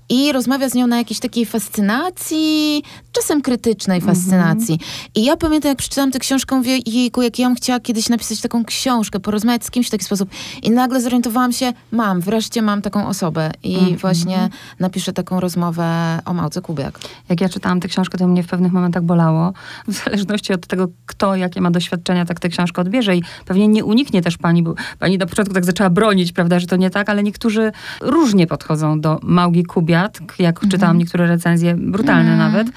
i 0.09 0.31
rozmawia 0.31 0.69
z 0.69 0.73
nią 0.73 0.87
na 0.87 0.97
jakiejś 0.97 1.19
takiej 1.19 1.45
fascynacji, 1.45 2.83
czasem 3.11 3.41
krytycznej 3.41 4.01
fascynacji. 4.01 4.73
Mm 4.73 4.79
-hmm. 4.79 5.09
I 5.15 5.23
ja 5.23 5.37
pamiętam, 5.37 5.69
jak 5.69 5.77
przeczytałam 5.77 6.11
tę 6.11 6.19
książkę, 6.19 6.55
mówię, 6.55 6.77
jejku, 6.85 7.21
jak 7.21 7.39
ja 7.39 7.47
bym 7.47 7.55
chciała 7.55 7.79
kiedyś 7.79 8.09
napisać 8.09 8.41
taką 8.41 8.65
książkę, 8.65 9.19
porozmawiać 9.19 9.65
z 9.65 9.71
kimś 9.71 9.87
w 9.87 9.89
taki 9.89 10.05
sposób. 10.05 10.29
I 10.63 10.71
nagle 10.71 11.01
zorientowałam 11.01 11.51
się, 11.51 11.73
mam, 11.91 12.21
wreszcie 12.21 12.61
mam 12.61 12.81
taką 12.81 13.07
osobę. 13.07 13.51
I 13.63 13.75
mm 13.75 13.89
-hmm. 13.89 13.97
właśnie 13.97 14.49
napiszę 14.79 15.13
taką 15.13 15.39
rozmowę 15.39 16.19
o 16.25 16.33
Małce 16.33 16.61
Kubiak. 16.61 16.99
Jak 17.29 17.41
ja 17.41 17.49
czytałam 17.49 17.79
tę 17.79 17.87
książkę, 17.87 18.17
to 18.17 18.27
mnie 18.27 18.43
w 18.43 18.47
pewnych 18.47 18.71
momentach 18.71 19.03
bolało. 19.03 19.53
W 19.87 20.03
zależności 20.03 20.53
od 20.53 20.67
tego, 20.67 20.87
kto, 21.05 21.35
jakie 21.35 21.61
ma 21.61 21.71
doświadczenia, 21.71 22.25
tak 22.25 22.39
tę 22.39 22.49
książkę 22.49 22.81
odbierze. 22.81 23.15
I 23.15 23.23
pewnie 23.45 23.67
nie 23.67 23.85
uniknie 23.85 24.21
też 24.21 24.37
pani, 24.37 24.63
bo 24.63 24.75
pani 24.99 25.17
na 25.17 25.25
początku 25.25 25.53
tak 25.53 25.65
zaczęła 25.65 25.89
bronić, 25.89 26.31
prawda, 26.31 26.59
że 26.59 26.67
to 26.67 26.75
nie 26.75 26.89
tak, 26.89 27.09
ale 27.09 27.23
niektórzy 27.23 27.71
różnie 28.01 28.47
podchodzą 28.47 29.01
do 29.01 29.19
Małgi 29.23 29.63
Kubiat, 29.63 30.19
jak 30.39 30.55
mhm. 30.55 30.71
czytałam 30.71 30.97
niektóre 30.97 31.27
recenzje, 31.27 31.75
brutalne 31.75 32.31
mhm. 32.31 32.51
nawet, 32.51 32.67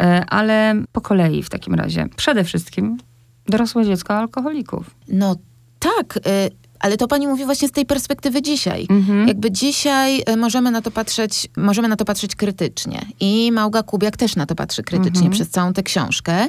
e, 0.00 0.24
ale 0.28 0.74
po 0.92 1.00
kolei 1.00 1.42
w 1.42 1.50
takim 1.50 1.74
razie. 1.74 2.06
Przede 2.16 2.44
wszystkim 2.44 2.98
dorosłe 3.46 3.84
dziecko 3.84 4.14
alkoholików. 4.14 4.90
No 5.08 5.36
tak, 5.78 6.16
y 6.16 6.67
ale 6.80 6.96
to 6.96 7.08
pani 7.08 7.26
mówi 7.26 7.44
właśnie 7.44 7.68
z 7.68 7.72
tej 7.72 7.86
perspektywy 7.86 8.42
dzisiaj. 8.42 8.86
Mhm. 8.90 9.28
Jakby 9.28 9.50
dzisiaj 9.50 10.22
e, 10.26 10.36
możemy 10.36 10.70
na 10.70 10.82
to 10.82 10.90
patrzeć, 10.90 11.48
możemy 11.56 11.88
na 11.88 11.96
to 11.96 12.04
patrzeć 12.04 12.36
krytycznie. 12.36 13.06
I 13.20 13.52
Małga 13.52 13.82
Kubiak 13.82 14.16
też 14.16 14.36
na 14.36 14.46
to 14.46 14.54
patrzy 14.54 14.82
krytycznie 14.82 15.26
mhm. 15.26 15.32
przez 15.32 15.48
całą 15.48 15.72
tę 15.72 15.82
książkę. 15.82 16.46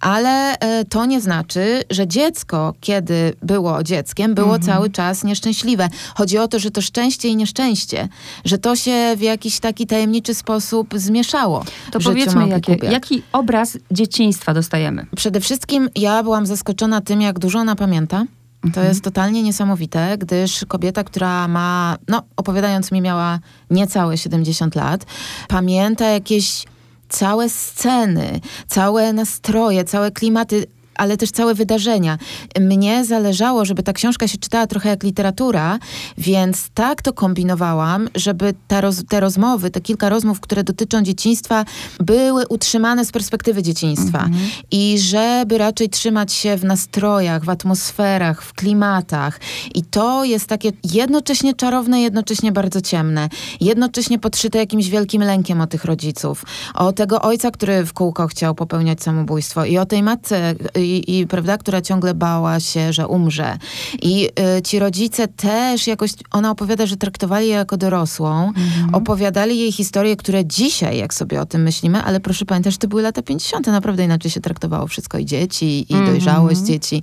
Ale 0.00 0.58
e, 0.58 0.84
to 0.84 1.04
nie 1.04 1.20
znaczy, 1.20 1.82
że 1.90 2.06
dziecko, 2.06 2.74
kiedy 2.80 3.34
było 3.42 3.82
dzieckiem, 3.82 4.34
było 4.34 4.56
mhm. 4.56 4.62
cały 4.62 4.90
czas 4.90 5.24
nieszczęśliwe. 5.24 5.88
Chodzi 6.14 6.38
o 6.38 6.48
to, 6.48 6.58
że 6.58 6.70
to 6.70 6.82
szczęście 6.82 7.28
i 7.28 7.36
nieszczęście, 7.36 8.08
że 8.44 8.58
to 8.58 8.76
się 8.76 9.14
w 9.16 9.20
jakiś 9.20 9.60
taki 9.60 9.86
tajemniczy 9.86 10.34
sposób 10.34 10.94
zmieszało. 10.96 11.64
To 11.92 12.00
powiedzmy, 12.00 12.48
jakie, 12.48 12.76
jaki 12.90 13.22
obraz 13.32 13.78
dzieciństwa 13.90 14.54
dostajemy? 14.54 15.06
Przede 15.16 15.40
wszystkim 15.40 15.88
ja 15.96 16.22
byłam 16.22 16.46
zaskoczona 16.46 17.00
tym, 17.00 17.20
jak 17.20 17.38
dużo 17.38 17.58
ona 17.58 17.76
pamięta 17.76 18.24
Mhm. 18.64 18.72
To 18.72 18.82
jest 18.82 19.04
totalnie 19.04 19.42
niesamowite, 19.42 20.18
gdyż 20.18 20.64
kobieta, 20.68 21.04
która 21.04 21.48
ma, 21.48 21.96
no 22.08 22.22
opowiadając 22.36 22.92
mi, 22.92 23.00
miała 23.00 23.38
niecałe 23.70 24.18
70 24.18 24.74
lat, 24.74 25.06
pamięta 25.48 26.06
jakieś 26.06 26.64
całe 27.08 27.48
sceny, 27.48 28.40
całe 28.66 29.12
nastroje, 29.12 29.84
całe 29.84 30.10
klimaty 30.10 30.66
ale 30.94 31.16
też 31.16 31.30
całe 31.30 31.54
wydarzenia. 31.54 32.18
Mnie 32.60 33.04
zależało, 33.04 33.64
żeby 33.64 33.82
ta 33.82 33.92
książka 33.92 34.28
się 34.28 34.38
czytała 34.38 34.66
trochę 34.66 34.88
jak 34.88 35.02
literatura, 35.02 35.78
więc 36.18 36.68
tak 36.74 37.02
to 37.02 37.12
kombinowałam, 37.12 38.08
żeby 38.14 38.54
te, 38.68 38.80
roz, 38.80 39.02
te 39.08 39.20
rozmowy, 39.20 39.70
te 39.70 39.80
kilka 39.80 40.08
rozmów, 40.08 40.40
które 40.40 40.64
dotyczą 40.64 41.02
dzieciństwa, 41.02 41.64
były 42.00 42.46
utrzymane 42.48 43.04
z 43.04 43.12
perspektywy 43.12 43.62
dzieciństwa. 43.62 44.18
Mhm. 44.18 44.50
I 44.70 44.98
żeby 44.98 45.58
raczej 45.58 45.88
trzymać 45.88 46.32
się 46.32 46.56
w 46.56 46.64
nastrojach, 46.64 47.44
w 47.44 47.50
atmosferach, 47.50 48.42
w 48.42 48.52
klimatach. 48.52 49.40
I 49.74 49.82
to 49.82 50.24
jest 50.24 50.46
takie 50.46 50.72
jednocześnie 50.84 51.54
czarowne, 51.54 52.00
jednocześnie 52.00 52.52
bardzo 52.52 52.80
ciemne. 52.80 53.28
Jednocześnie 53.60 54.18
podszyte 54.18 54.58
jakimś 54.58 54.88
wielkim 54.88 55.22
lękiem 55.22 55.60
o 55.60 55.66
tych 55.66 55.84
rodziców. 55.84 56.44
O 56.74 56.92
tego 56.92 57.22
ojca, 57.22 57.50
który 57.50 57.84
w 57.84 57.92
kółko 57.92 58.26
chciał 58.26 58.54
popełniać 58.54 59.02
samobójstwo. 59.02 59.64
I 59.64 59.78
o 59.78 59.86
tej 59.86 60.02
matce, 60.02 60.54
i, 60.84 61.20
i 61.20 61.26
prawda, 61.26 61.58
która 61.58 61.80
ciągle 61.80 62.14
bała 62.14 62.60
się, 62.60 62.92
że 62.92 63.08
umrze. 63.08 63.58
I 64.02 64.28
y, 64.58 64.62
ci 64.62 64.78
rodzice 64.78 65.28
też 65.28 65.86
jakoś, 65.86 66.10
ona 66.30 66.50
opowiada, 66.50 66.86
że 66.86 66.96
traktowali 66.96 67.48
je 67.48 67.54
jako 67.54 67.76
dorosłą, 67.76 68.46
mhm. 68.48 68.94
opowiadali 68.94 69.58
jej 69.58 69.72
historie, 69.72 70.16
które 70.16 70.46
dzisiaj, 70.46 70.98
jak 70.98 71.14
sobie 71.14 71.40
o 71.40 71.46
tym 71.46 71.62
myślimy, 71.62 72.02
ale 72.02 72.20
proszę 72.20 72.44
pamiętać, 72.44 72.72
że 72.72 72.78
to 72.78 72.88
były 72.88 73.02
lata 73.02 73.22
50., 73.22 73.66
naprawdę 73.66 74.04
inaczej 74.04 74.30
się 74.30 74.40
traktowało 74.40 74.86
wszystko 74.86 75.18
i 75.18 75.24
dzieci, 75.24 75.86
i 75.92 75.94
mhm. 75.94 76.10
dojrzałość 76.10 76.60
dzieci. 76.60 77.02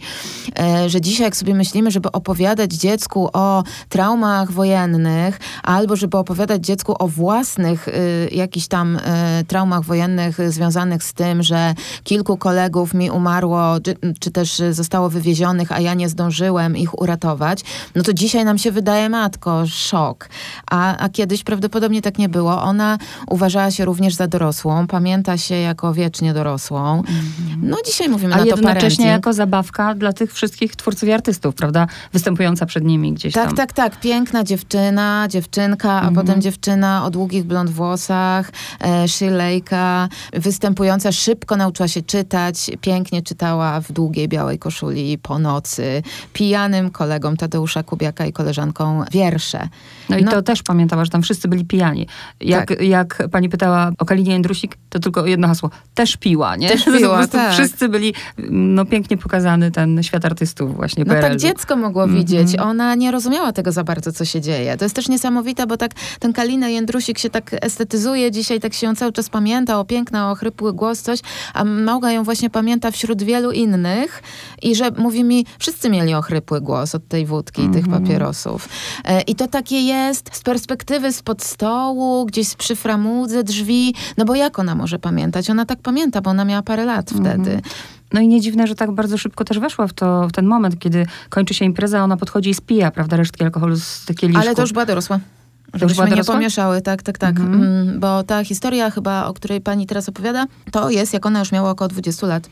E, 0.59 0.89
że 0.89 1.01
dzisiaj, 1.01 1.23
jak 1.23 1.37
sobie 1.37 1.55
myślimy, 1.55 1.91
żeby 1.91 2.11
opowiadać 2.11 2.73
dziecku 2.73 3.29
o 3.33 3.63
traumach 3.89 4.51
wojennych, 4.51 5.39
albo 5.63 5.95
żeby 5.95 6.17
opowiadać 6.17 6.65
dziecku 6.65 6.95
o 6.99 7.07
własnych 7.07 7.87
y, 7.87 8.29
jakichś 8.31 8.67
tam 8.67 8.95
y, 8.95 8.99
traumach 9.47 9.83
wojennych 9.83 10.51
związanych 10.51 11.03
z 11.03 11.13
tym, 11.13 11.43
że 11.43 11.73
kilku 12.03 12.37
kolegów 12.37 12.93
mi 12.93 13.11
umarło 13.11 13.68
czy, 13.83 13.95
czy 14.19 14.31
też 14.31 14.61
zostało 14.71 15.09
wywiezionych, 15.09 15.71
a 15.71 15.79
ja 15.79 15.93
nie 15.93 16.09
zdążyłem 16.09 16.77
ich 16.77 17.01
uratować, 17.01 17.63
no 17.95 18.03
to 18.03 18.13
dzisiaj 18.13 18.45
nam 18.45 18.57
się 18.57 18.71
wydaje, 18.71 19.09
matko, 19.09 19.63
szok. 19.67 20.29
A, 20.71 20.97
a 20.97 21.09
kiedyś 21.09 21.43
prawdopodobnie 21.43 22.01
tak 22.01 22.17
nie 22.17 22.29
było. 22.29 22.61
Ona 22.61 22.97
uważała 23.27 23.71
się 23.71 23.85
również 23.85 24.15
za 24.15 24.27
dorosłą, 24.27 24.87
pamięta 24.87 25.37
się 25.37 25.55
jako 25.55 25.93
wiecznie 25.93 26.33
dorosłą. 26.33 27.03
No 27.61 27.77
dzisiaj 27.85 28.09
mówimy 28.09 28.33
a 28.33 28.37
na 28.37 28.43
to 28.43 28.49
jednocześnie 28.49 29.07
jako 29.07 29.33
zabawka 29.33 29.95
dla 29.95 30.13
tych 30.13 30.33
wszystkich 30.33 30.75
twórców 30.75 31.09
i 31.09 31.11
artystów, 31.11 31.55
prawda? 31.55 31.87
Występująca 32.13 32.65
przed 32.65 32.83
nimi 32.83 33.13
gdzieś 33.13 33.33
tak, 33.33 33.47
tam. 33.47 33.55
Tak, 33.55 33.73
tak, 33.73 33.91
tak. 33.91 34.01
Piękna 34.01 34.43
dziewczyna, 34.43 35.27
dziewczynka, 35.29 35.91
a 35.91 36.07
mhm. 36.07 36.15
potem 36.15 36.41
dziewczyna 36.41 37.05
o 37.05 37.09
długich 37.09 37.43
blond 37.43 37.69
włosach, 37.69 38.51
e, 38.81 39.07
szylejka, 39.07 40.09
występująca, 40.33 41.11
szybko 41.11 41.55
nauczyła 41.55 41.87
się 41.87 42.01
czytać, 42.01 42.71
pięknie 42.81 43.21
czytała 43.21 43.58
w 43.81 43.91
długiej 43.91 44.27
białej 44.27 44.59
koszuli 44.59 45.17
po 45.17 45.39
nocy, 45.39 46.03
pijanym 46.33 46.89
kolegom 46.89 47.37
Tadeusza 47.37 47.83
Kubiaka 47.83 48.25
i 48.25 48.33
koleżanką 48.33 49.03
wiersze. 49.11 49.69
No 50.09 50.17
i 50.17 50.23
no. 50.23 50.31
to 50.31 50.41
też 50.41 50.63
pamiętała, 50.63 51.05
że 51.05 51.11
tam 51.11 51.21
wszyscy 51.21 51.47
byli 51.47 51.65
pijani. 51.65 52.07
Jak, 52.41 52.69
tak. 52.69 52.81
jak 52.81 53.29
pani 53.31 53.49
pytała 53.49 53.91
o 53.97 54.05
Kalinie 54.05 54.31
Jędrusik, 54.31 54.77
to 54.89 54.99
tylko 54.99 55.25
jedno 55.25 55.47
hasło. 55.47 55.69
Też 55.93 56.17
piła, 56.17 56.55
nie? 56.55 56.69
Też 56.69 56.85
piła, 56.97 57.27
tak. 57.27 57.53
Wszyscy 57.53 57.89
byli, 57.89 58.13
no 58.49 58.85
pięknie 58.85 59.17
pokazany 59.17 59.71
ten 59.71 60.03
świat 60.03 60.25
artystów 60.25 60.75
właśnie 60.75 61.03
No 61.07 61.13
tak 61.21 61.35
dziecko 61.35 61.75
mogło 61.75 62.03
mm 62.03 62.15
-hmm. 62.15 62.19
widzieć. 62.19 62.59
Ona 62.59 62.95
nie 62.95 63.11
rozumiała 63.11 63.51
tego 63.51 63.71
za 63.71 63.83
bardzo, 63.83 64.11
co 64.11 64.25
się 64.25 64.41
dzieje. 64.41 64.77
To 64.77 64.85
jest 64.85 64.95
też 64.95 65.09
niesamowite, 65.09 65.67
bo 65.67 65.77
tak 65.77 65.91
ten 66.19 66.33
Kalina 66.33 66.69
Jędrusik 66.69 67.19
się 67.19 67.29
tak 67.29 67.55
estetyzuje 67.61 68.31
dzisiaj, 68.31 68.59
tak 68.59 68.73
się 68.73 68.87
ją 68.87 68.95
cały 68.95 69.11
czas 69.11 69.29
pamięta, 69.29 69.79
o 69.79 69.85
piękna, 69.85 70.31
o 70.31 70.35
chrypły 70.35 70.73
głos, 70.73 71.01
coś, 71.01 71.19
a 71.53 71.63
Małga 71.63 72.11
ją 72.11 72.23
właśnie 72.23 72.49
pamięta 72.49 72.91
wśród 72.91 73.23
wielu 73.23 73.48
innych 73.51 74.23
i 74.61 74.75
że 74.75 74.91
mówi 74.91 75.23
mi, 75.23 75.45
wszyscy 75.59 75.89
mieli 75.89 76.13
ochrypły 76.13 76.61
głos 76.61 76.95
od 76.95 77.07
tej 77.07 77.25
wódki 77.25 77.61
mm 77.61 77.71
-hmm. 77.71 77.75
i 77.75 77.77
tych 77.77 77.85
mhm. 77.85 78.03
papierosów. 78.03 78.69
E, 79.05 79.21
I 79.21 79.35
to 79.35 79.47
takie 79.47 79.81
jest 79.81 80.29
z 80.35 80.41
perspektywy 80.41 81.13
spod 81.13 81.43
stołu, 81.43 82.25
gdzieś 82.25 82.55
przy 82.55 82.75
framudze 82.75 83.43
drzwi, 83.43 83.95
no 84.17 84.25
bo 84.25 84.35
jak 84.35 84.59
ona 84.59 84.75
może 84.75 84.99
pamiętać? 84.99 85.49
Ona 85.49 85.65
tak 85.65 85.79
pamięta, 85.79 86.21
bo 86.21 86.29
ona 86.29 86.45
miała 86.45 86.61
parę 86.61 86.85
lat 86.85 87.11
mm 87.11 87.23
-hmm. 87.23 87.43
wtedy. 87.43 87.61
No 88.13 88.21
i 88.21 88.27
nie 88.27 88.41
dziwne, 88.41 88.67
że 88.67 88.75
tak 88.75 88.91
bardzo 88.91 89.17
szybko 89.17 89.43
też 89.45 89.59
weszła 89.59 89.87
w, 89.87 89.93
to, 89.93 90.27
w 90.27 90.31
ten 90.31 90.45
moment, 90.45 90.79
kiedy 90.79 91.05
kończy 91.29 91.53
się 91.53 91.65
impreza, 91.65 92.03
ona 92.03 92.17
podchodzi 92.17 92.49
i 92.49 92.53
spija, 92.53 92.91
prawda, 92.91 93.17
resztki 93.17 93.43
alkoholu 93.43 93.75
z 93.75 94.05
tych 94.05 94.17
kieliszków. 94.17 94.45
Ale 94.45 94.55
to 94.55 94.61
już 94.61 94.73
była 94.73 94.85
dorosła. 94.85 95.19
Żebyśmy 95.73 96.09
nie 96.09 96.23
pomieszały, 96.23 96.81
tak, 96.81 97.03
tak, 97.03 97.17
tak. 97.17 97.39
Mhm. 97.39 97.63
Mm, 97.63 97.99
bo 97.99 98.23
ta 98.23 98.43
historia 98.43 98.89
chyba, 98.91 99.25
o 99.25 99.33
której 99.33 99.61
pani 99.61 99.87
teraz 99.87 100.09
opowiada, 100.09 100.45
to 100.71 100.89
jest, 100.89 101.13
jak 101.13 101.25
ona 101.25 101.39
już 101.39 101.51
miała 101.51 101.69
około 101.69 101.87
20 101.87 102.27
lat. 102.27 102.49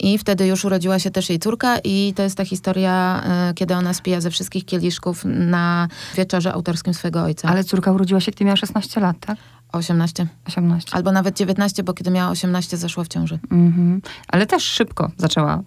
I 0.00 0.18
wtedy 0.18 0.46
już 0.46 0.64
urodziła 0.64 0.98
się 0.98 1.10
też 1.10 1.28
jej 1.28 1.38
córka 1.38 1.78
i 1.84 2.12
to 2.16 2.22
jest 2.22 2.36
ta 2.36 2.44
historia, 2.44 3.22
y, 3.50 3.54
kiedy 3.54 3.74
ona 3.74 3.94
spija 3.94 4.20
ze 4.20 4.30
wszystkich 4.30 4.64
kieliszków 4.64 5.24
na 5.24 5.88
wieczorze 6.16 6.52
autorskim 6.52 6.94
swojego 6.94 7.22
ojca. 7.22 7.48
Ale 7.48 7.64
córka 7.64 7.92
urodziła 7.92 8.20
się, 8.20 8.32
kiedy 8.32 8.44
miała 8.44 8.56
16 8.56 9.00
lat, 9.00 9.16
tak? 9.20 9.38
18. 9.72 10.26
18. 10.46 10.90
Albo 10.94 11.12
nawet 11.12 11.36
19, 11.36 11.82
bo 11.82 11.94
kiedy 11.94 12.10
miała 12.10 12.30
18, 12.30 12.76
zeszła 12.76 13.04
w 13.04 13.08
ciąży. 13.08 13.38
Mhm. 13.50 14.02
Ale 14.28 14.46
też 14.46 14.62
szybko 14.62 15.10
zaczęła 15.16 15.62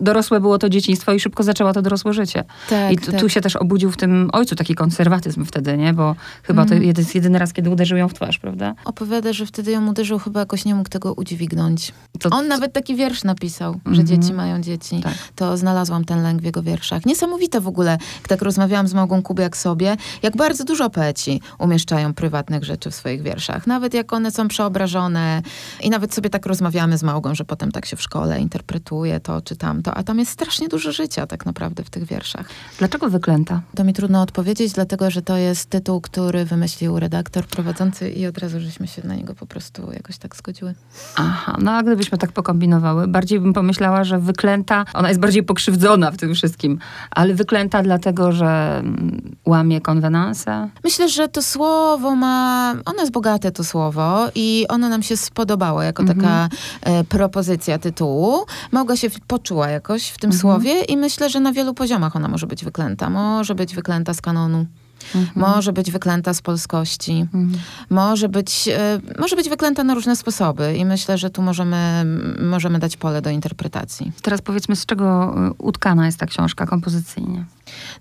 dorosłe 0.00 0.40
było 0.40 0.58
to 0.58 0.68
dzieciństwo 0.68 1.12
i 1.12 1.20
szybko 1.20 1.42
zaczęła 1.42 1.72
to 1.72 1.82
dorosłe 1.82 2.12
życie. 2.12 2.44
Tak, 2.68 2.92
I 2.92 2.98
tu, 2.98 3.10
tak. 3.10 3.20
tu 3.20 3.28
się 3.28 3.40
też 3.40 3.56
obudził 3.56 3.90
w 3.90 3.96
tym 3.96 4.30
ojcu 4.32 4.56
taki 4.56 4.74
konserwatyzm 4.74 5.44
wtedy, 5.44 5.76
nie? 5.76 5.92
Bo 5.92 6.16
chyba 6.42 6.62
mm. 6.62 6.68
to 6.68 6.74
mhm. 6.74 6.94
jest 6.98 7.14
jedyny 7.14 7.38
raz, 7.38 7.52
kiedy 7.52 7.70
uderzył 7.70 7.98
ją 7.98 8.08
w 8.08 8.14
twarz, 8.14 8.38
prawda? 8.38 8.74
Opowiada, 8.84 9.32
że 9.32 9.46
wtedy 9.46 9.70
ją 9.70 9.88
uderzył, 9.88 10.18
chyba 10.18 10.40
jakoś 10.40 10.64
nie 10.64 10.74
mógł 10.74 10.88
tego 10.88 11.14
udźwignąć. 11.14 11.92
To... 12.18 12.30
On 12.30 12.48
nawet 12.48 12.72
taki 12.72 12.96
wiersz 12.96 13.24
napisał, 13.24 13.72
mm 13.72 13.80
-hmm. 13.80 13.94
że 13.94 14.00
mhm. 14.00 14.22
dzieci 14.22 14.34
mają 14.34 14.60
dzieci. 14.60 15.00
Tak. 15.00 15.14
To 15.34 15.56
znalazłam 15.56 16.04
ten 16.04 16.22
lęk 16.22 16.42
w 16.42 16.44
jego 16.44 16.62
wierszach. 16.62 17.06
Niesamowite 17.06 17.60
w 17.60 17.68
ogóle, 17.68 17.98
tak 18.28 18.42
rozmawiałam 18.42 18.88
z 18.88 18.94
Małgą 18.94 19.22
Kubiak 19.22 19.56
sobie, 19.56 19.96
jak 20.22 20.36
bardzo 20.36 20.64
dużo 20.64 20.90
poeci 20.90 21.40
umieszczają 21.58 22.14
prywatnych 22.14 22.64
rzeczy 22.64 22.90
w 22.90 22.94
swoich 22.94 23.22
wierszach. 23.22 23.66
Nawet 23.66 23.94
jak 23.94 24.12
one 24.12 24.30
są 24.30 24.48
przeobrażone 24.48 25.42
i 25.82 25.90
nawet 25.90 26.14
sobie 26.14 26.30
tak 26.30 26.46
rozmawiamy 26.46 26.98
z 26.98 27.02
Małgą, 27.02 27.34
że 27.34 27.44
potem 27.44 27.72
tak 27.72 27.86
się 27.86 27.96
w 27.96 28.02
szkole 28.02 28.40
interpretuje 28.40 29.20
to, 29.20 29.40
czy 29.50 29.56
tamto, 29.56 29.94
a 29.94 30.02
tam 30.02 30.18
jest 30.18 30.30
strasznie 30.30 30.68
dużo 30.68 30.92
życia 30.92 31.26
tak 31.26 31.46
naprawdę 31.46 31.84
w 31.84 31.90
tych 31.90 32.04
wierszach. 32.04 32.48
Dlaczego 32.78 33.10
wyklęta? 33.10 33.62
To 33.74 33.84
mi 33.84 33.92
trudno 33.92 34.22
odpowiedzieć, 34.22 34.72
dlatego 34.72 35.10
że 35.10 35.22
to 35.22 35.36
jest 35.36 35.70
tytuł, 35.70 36.00
który 36.00 36.44
wymyślił 36.44 36.98
redaktor 36.98 37.44
prowadzący 37.46 38.10
i 38.10 38.26
od 38.26 38.38
razu 38.38 38.60
żeśmy 38.60 38.86
się 38.86 39.06
na 39.06 39.14
niego 39.14 39.34
po 39.34 39.46
prostu 39.46 39.92
jakoś 39.92 40.18
tak 40.18 40.36
zgodziły. 40.36 40.74
Aha, 41.16 41.56
no 41.60 41.72
a 41.72 41.82
gdybyśmy 41.82 42.18
tak 42.18 42.32
pokombinowały, 42.32 43.08
bardziej 43.08 43.40
bym 43.40 43.52
pomyślała, 43.52 44.04
że 44.04 44.18
wyklęta, 44.18 44.84
ona 44.94 45.08
jest 45.08 45.20
bardziej 45.20 45.42
pokrzywdzona 45.42 46.10
w 46.10 46.16
tym 46.16 46.34
wszystkim, 46.34 46.78
ale 47.10 47.34
wyklęta 47.34 47.82
dlatego, 47.82 48.32
że 48.32 48.78
mm, 48.78 49.36
łamie 49.46 49.80
konwenanse? 49.80 50.68
Myślę, 50.84 51.08
że 51.08 51.28
to 51.28 51.42
słowo 51.42 52.16
ma, 52.16 52.74
ono 52.84 53.00
jest 53.00 53.12
bogate 53.12 53.52
to 53.52 53.64
słowo 53.64 54.28
i 54.34 54.66
ono 54.68 54.88
nam 54.88 55.02
się 55.02 55.16
spodobało 55.16 55.82
jako 55.82 56.02
mhm. 56.02 56.20
taka 56.20 56.48
e, 56.82 57.04
propozycja 57.04 57.78
tytułu. 57.78 58.46
Mogła 58.72 58.96
się 58.96 59.10
poczuła 59.40 59.68
jakoś 59.68 60.08
w 60.08 60.18
tym 60.18 60.30
mhm. 60.30 60.40
słowie 60.40 60.82
i 60.82 60.96
myślę, 60.96 61.30
że 61.30 61.40
na 61.40 61.52
wielu 61.52 61.74
poziomach 61.74 62.16
ona 62.16 62.28
może 62.28 62.46
być 62.46 62.64
wyklęta. 62.64 63.10
Może 63.10 63.54
być 63.54 63.74
wyklęta 63.74 64.14
z 64.14 64.20
kanonu. 64.20 64.66
Mhm. 65.14 65.26
Może 65.34 65.72
być 65.72 65.90
wyklęta 65.90 66.34
z 66.34 66.42
polskości. 66.42 67.12
Mhm. 67.12 67.52
Może, 67.90 68.28
być, 68.28 68.68
y, 69.16 69.20
może 69.20 69.36
być 69.36 69.48
wyklęta 69.48 69.84
na 69.84 69.94
różne 69.94 70.16
sposoby 70.16 70.76
i 70.76 70.84
myślę, 70.84 71.18
że 71.18 71.30
tu 71.30 71.42
możemy, 71.42 72.04
możemy 72.42 72.78
dać 72.78 72.96
pole 72.96 73.22
do 73.22 73.30
interpretacji. 73.30 74.12
Teraz 74.22 74.42
powiedzmy, 74.42 74.76
z 74.76 74.86
czego 74.86 75.34
e, 75.36 75.52
utkana 75.58 76.06
jest 76.06 76.18
ta 76.18 76.26
książka 76.26 76.66
kompozycyjnie? 76.66 77.44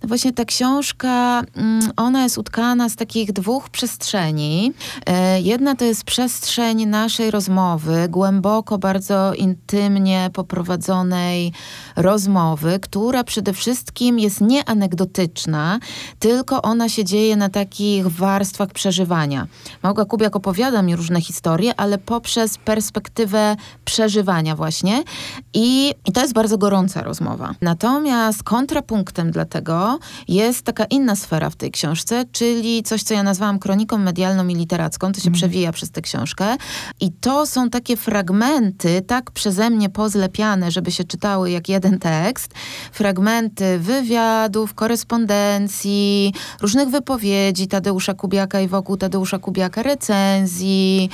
No 0.03 0.07
właśnie 0.07 0.33
ta 0.33 0.45
książka, 0.45 1.41
mm, 1.55 1.91
ona 1.97 2.23
jest 2.23 2.37
utkana 2.37 2.89
z 2.89 2.95
takich 2.95 3.33
dwóch 3.33 3.69
przestrzeni. 3.69 4.73
E, 5.05 5.41
jedna 5.41 5.75
to 5.75 5.85
jest 5.85 6.03
przestrzeń 6.03 6.85
naszej 6.85 7.31
rozmowy, 7.31 8.07
głęboko, 8.09 8.77
bardzo 8.77 9.33
intymnie 9.33 10.29
poprowadzonej 10.33 11.53
rozmowy, 11.95 12.79
która 12.79 13.23
przede 13.23 13.53
wszystkim 13.53 14.19
jest 14.19 14.41
nie 14.41 14.69
anegdotyczna, 14.69 15.79
tylko 16.19 16.61
ona 16.61 16.89
się 16.89 17.05
dzieje 17.05 17.35
na 17.35 17.49
takich 17.49 18.07
warstwach 18.07 18.69
przeżywania. 18.69 19.47
Małga 19.83 20.05
Kubiak 20.05 20.35
opowiada 20.35 20.81
mi 20.81 20.95
różne 20.95 21.21
historie, 21.21 21.73
ale 21.77 21.97
poprzez 21.97 22.57
perspektywę 22.57 23.55
przeżywania 23.85 24.55
właśnie. 24.55 25.03
I, 25.53 25.93
I 26.05 26.11
to 26.11 26.21
jest 26.21 26.33
bardzo 26.33 26.57
gorąca 26.57 27.03
rozmowa. 27.03 27.53
Natomiast 27.61 28.43
kontrapunktem 28.43 29.31
dla 29.31 29.45
tego 29.45 29.58
jest 30.27 30.61
taka 30.61 30.85
inna 30.85 31.15
sfera 31.15 31.49
w 31.49 31.55
tej 31.55 31.71
książce, 31.71 32.25
czyli 32.31 32.83
coś, 32.83 33.03
co 33.03 33.13
ja 33.13 33.23
nazwałam 33.23 33.59
kroniką 33.59 33.97
medialną 33.97 34.47
i 34.47 34.55
literacką. 34.55 35.11
To 35.11 35.19
się 35.19 35.27
mm. 35.27 35.37
przewija 35.37 35.71
przez 35.71 35.91
tę 35.91 36.01
książkę. 36.01 36.55
I 37.01 37.11
to 37.11 37.45
są 37.45 37.69
takie 37.69 37.97
fragmenty, 37.97 39.01
tak 39.01 39.31
przeze 39.31 39.69
mnie 39.69 39.89
pozlepiane, 39.89 40.71
żeby 40.71 40.91
się 40.91 41.03
czytały 41.03 41.51
jak 41.51 41.69
jeden 41.69 41.99
tekst. 41.99 42.53
Fragmenty 42.91 43.79
wywiadów, 43.79 44.73
korespondencji, 44.73 46.33
różnych 46.61 46.89
wypowiedzi 46.89 47.67
Tadeusza 47.67 48.13
Kubiaka 48.13 48.61
i 48.61 48.67
wokół 48.67 48.97
Tadeusza 48.97 49.39
Kubiaka 49.39 49.83
recenzji, 49.83 51.09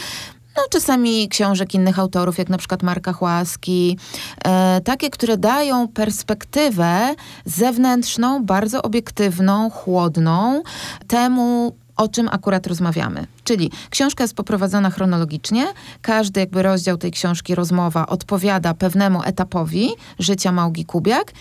no, 0.57 0.63
czasami 0.69 1.29
książek 1.29 1.73
innych 1.73 1.99
autorów, 1.99 2.37
jak 2.37 2.49
na 2.49 2.57
przykład 2.57 2.83
Marka 2.83 3.13
Chłaski, 3.13 3.97
e, 4.45 4.81
takie, 4.81 5.09
które 5.09 5.37
dają 5.37 5.87
perspektywę 5.87 7.15
zewnętrzną, 7.45 8.45
bardzo 8.45 8.81
obiektywną, 8.81 9.69
chłodną 9.69 10.63
temu, 11.07 11.75
o 11.97 12.07
czym 12.07 12.29
akurat 12.31 12.67
rozmawiamy. 12.67 13.27
Czyli 13.45 13.71
książka 13.89 14.23
jest 14.23 14.35
poprowadzona 14.35 14.89
chronologicznie, 14.89 15.67
każdy 16.01 16.39
jakby 16.39 16.63
rozdział 16.63 16.97
tej 16.97 17.11
książki, 17.11 17.55
rozmowa 17.55 18.07
odpowiada 18.07 18.73
pewnemu 18.73 19.23
etapowi 19.23 19.89
życia 20.19 20.51
Małgi 20.51 20.85
Kubiak 20.85 21.31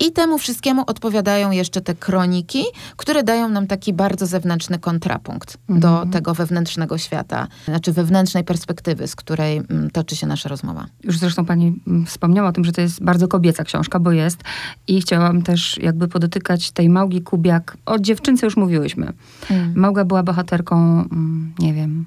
i 0.00 0.12
temu 0.12 0.38
wszystkiemu 0.38 0.84
odpowiadają 0.86 1.50
jeszcze 1.50 1.80
te 1.80 1.94
kroniki, 1.94 2.64
które 2.96 3.22
dają 3.22 3.48
nam 3.48 3.66
taki 3.66 3.92
bardzo 3.92 4.26
zewnętrzny 4.26 4.78
kontrapunkt 4.78 5.56
mhm. 5.68 5.80
do 5.80 6.12
tego 6.12 6.34
wewnętrznego 6.34 6.98
świata, 6.98 7.46
znaczy 7.64 7.92
wewnętrznej 7.92 8.44
perspektywy, 8.44 9.08
z 9.08 9.16
której 9.16 9.56
mm, 9.56 9.90
toczy 9.90 10.16
się 10.16 10.26
nasza 10.26 10.48
rozmowa. 10.48 10.86
Już 11.04 11.18
zresztą 11.18 11.44
pani 11.44 11.80
mm, 11.86 12.06
wspomniała 12.06 12.48
o 12.48 12.52
tym, 12.52 12.64
że 12.64 12.72
to 12.72 12.80
jest 12.80 13.04
bardzo 13.04 13.28
kobieca 13.28 13.64
książka, 13.64 13.98
bo 13.98 14.12
jest. 14.12 14.40
I 14.88 15.00
chciałam 15.00 15.42
też 15.42 15.78
jakby 15.78 16.08
podotykać 16.08 16.70
tej 16.70 16.88
Małgi 16.88 17.22
Kubiak. 17.22 17.76
O 17.86 17.98
dziewczynce 17.98 18.46
już 18.46 18.56
mówiłyśmy. 18.56 19.12
Mhm. 19.50 19.72
Małga 19.76 20.04
była 20.04 20.22
bohaterką, 20.22 20.76
mm, 20.76 21.53
nie 21.58 21.74
wiem, 21.74 22.06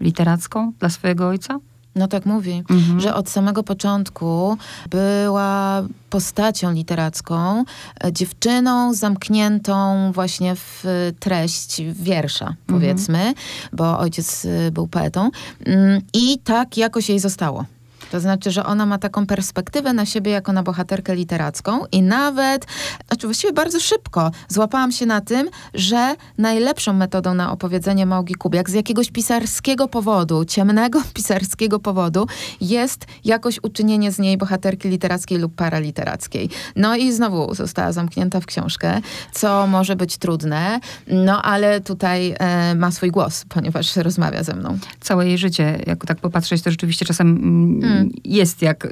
literacką 0.00 0.72
dla 0.78 0.90
swojego 0.90 1.28
ojca? 1.28 1.58
No 1.96 2.08
tak 2.08 2.26
mówi, 2.26 2.62
mhm. 2.70 3.00
że 3.00 3.14
od 3.14 3.28
samego 3.28 3.62
początku 3.62 4.56
była 4.90 5.82
postacią 6.10 6.72
literacką, 6.72 7.64
e, 8.04 8.12
dziewczyną 8.12 8.94
zamkniętą 8.94 10.12
właśnie 10.12 10.56
w 10.56 10.84
treść 11.20 11.82
wiersza, 11.92 12.44
mhm. 12.44 12.64
powiedzmy, 12.66 13.18
mhm. 13.18 13.34
bo 13.72 13.98
ojciec 13.98 14.44
e, 14.44 14.70
był 14.70 14.86
poetą. 14.88 15.30
Mm, 15.66 16.00
I 16.12 16.38
tak 16.38 16.76
jakoś 16.76 17.08
jej 17.08 17.18
zostało. 17.18 17.64
To 18.14 18.20
znaczy, 18.20 18.50
że 18.50 18.66
ona 18.66 18.86
ma 18.86 18.98
taką 18.98 19.26
perspektywę 19.26 19.92
na 19.92 20.06
siebie 20.06 20.32
jako 20.32 20.52
na 20.52 20.62
bohaterkę 20.62 21.14
literacką 21.16 21.80
i 21.92 22.02
nawet, 22.02 22.66
znaczy 23.08 23.26
właściwie 23.26 23.52
bardzo 23.52 23.80
szybko 23.80 24.30
złapałam 24.48 24.92
się 24.92 25.06
na 25.06 25.20
tym, 25.20 25.48
że 25.74 26.14
najlepszą 26.38 26.92
metodą 26.92 27.34
na 27.34 27.52
opowiedzenie 27.52 28.06
Małgi 28.06 28.34
Kubiak 28.34 28.70
z 28.70 28.72
jakiegoś 28.72 29.10
pisarskiego 29.10 29.88
powodu, 29.88 30.44
ciemnego 30.44 31.02
pisarskiego 31.14 31.78
powodu 31.78 32.26
jest 32.60 33.04
jakoś 33.24 33.58
uczynienie 33.62 34.12
z 34.12 34.18
niej 34.18 34.38
bohaterki 34.38 34.88
literackiej 34.88 35.38
lub 35.38 35.54
paraliterackiej. 35.54 36.48
No 36.76 36.96
i 36.96 37.12
znowu 37.12 37.54
została 37.54 37.92
zamknięta 37.92 38.40
w 38.40 38.46
książkę, 38.46 39.00
co 39.32 39.66
może 39.66 39.96
być 39.96 40.16
trudne, 40.16 40.80
no 41.08 41.42
ale 41.42 41.80
tutaj 41.80 42.34
e, 42.38 42.74
ma 42.74 42.90
swój 42.90 43.10
głos, 43.10 43.44
ponieważ 43.48 43.96
rozmawia 43.96 44.42
ze 44.42 44.54
mną. 44.54 44.78
Całe 45.00 45.26
jej 45.28 45.38
życie, 45.38 45.78
jak 45.86 46.06
tak 46.06 46.18
popatrzeć, 46.18 46.62
to 46.62 46.70
rzeczywiście 46.70 47.06
czasem 47.06 47.28
mm, 47.28 47.82
hmm 47.82 48.03
jest 48.24 48.62
jak, 48.62 48.88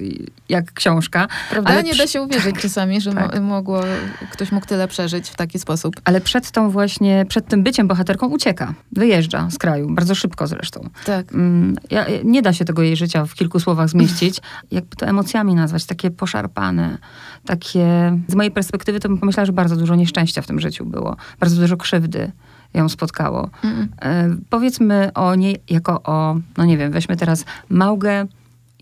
jak 0.48 0.72
książka. 0.72 1.28
Prawda? 1.50 1.70
Ale 1.70 1.82
nie 1.82 1.94
da 1.94 2.06
się 2.06 2.22
uwierzyć 2.22 2.56
czasami, 2.62 3.00
że 3.00 3.12
tak. 3.12 3.40
mogło, 3.40 3.80
ktoś 4.32 4.52
mógł 4.52 4.66
tyle 4.66 4.88
przeżyć 4.88 5.28
w 5.28 5.36
taki 5.36 5.58
sposób. 5.58 5.94
Ale 6.04 6.20
przed 6.20 6.50
tą 6.50 6.70
właśnie, 6.70 7.24
przed 7.28 7.46
tym 7.46 7.62
byciem 7.62 7.88
bohaterką 7.88 8.28
ucieka. 8.28 8.74
Wyjeżdża 8.92 9.50
z 9.50 9.58
kraju. 9.58 9.90
Bardzo 9.90 10.14
szybko 10.14 10.46
zresztą. 10.46 10.88
Tak. 11.04 11.32
Mm, 11.32 11.76
ja, 11.90 12.06
nie 12.24 12.42
da 12.42 12.52
się 12.52 12.64
tego 12.64 12.82
jej 12.82 12.96
życia 12.96 13.26
w 13.26 13.34
kilku 13.34 13.60
słowach 13.60 13.88
zmieścić. 13.88 14.40
Jakby 14.70 14.96
to 14.96 15.06
emocjami 15.06 15.54
nazwać, 15.54 15.84
takie 15.84 16.10
poszarpane, 16.10 16.98
takie... 17.46 18.18
Z 18.28 18.34
mojej 18.34 18.52
perspektywy 18.52 19.00
to 19.00 19.08
bym 19.08 19.18
pomyślała, 19.18 19.46
że 19.46 19.52
bardzo 19.52 19.76
dużo 19.76 19.94
nieszczęścia 19.94 20.42
w 20.42 20.46
tym 20.46 20.60
życiu 20.60 20.86
było. 20.86 21.16
Bardzo 21.40 21.60
dużo 21.60 21.76
krzywdy 21.76 22.32
ją 22.74 22.88
spotkało. 22.88 23.50
Mm. 23.64 23.88
E, 24.02 24.36
powiedzmy 24.50 25.10
o 25.14 25.34
niej 25.34 25.56
jako 25.70 26.02
o, 26.02 26.36
no 26.56 26.64
nie 26.64 26.78
wiem, 26.78 26.92
weźmy 26.92 27.16
teraz 27.16 27.44
Małgę 27.68 28.26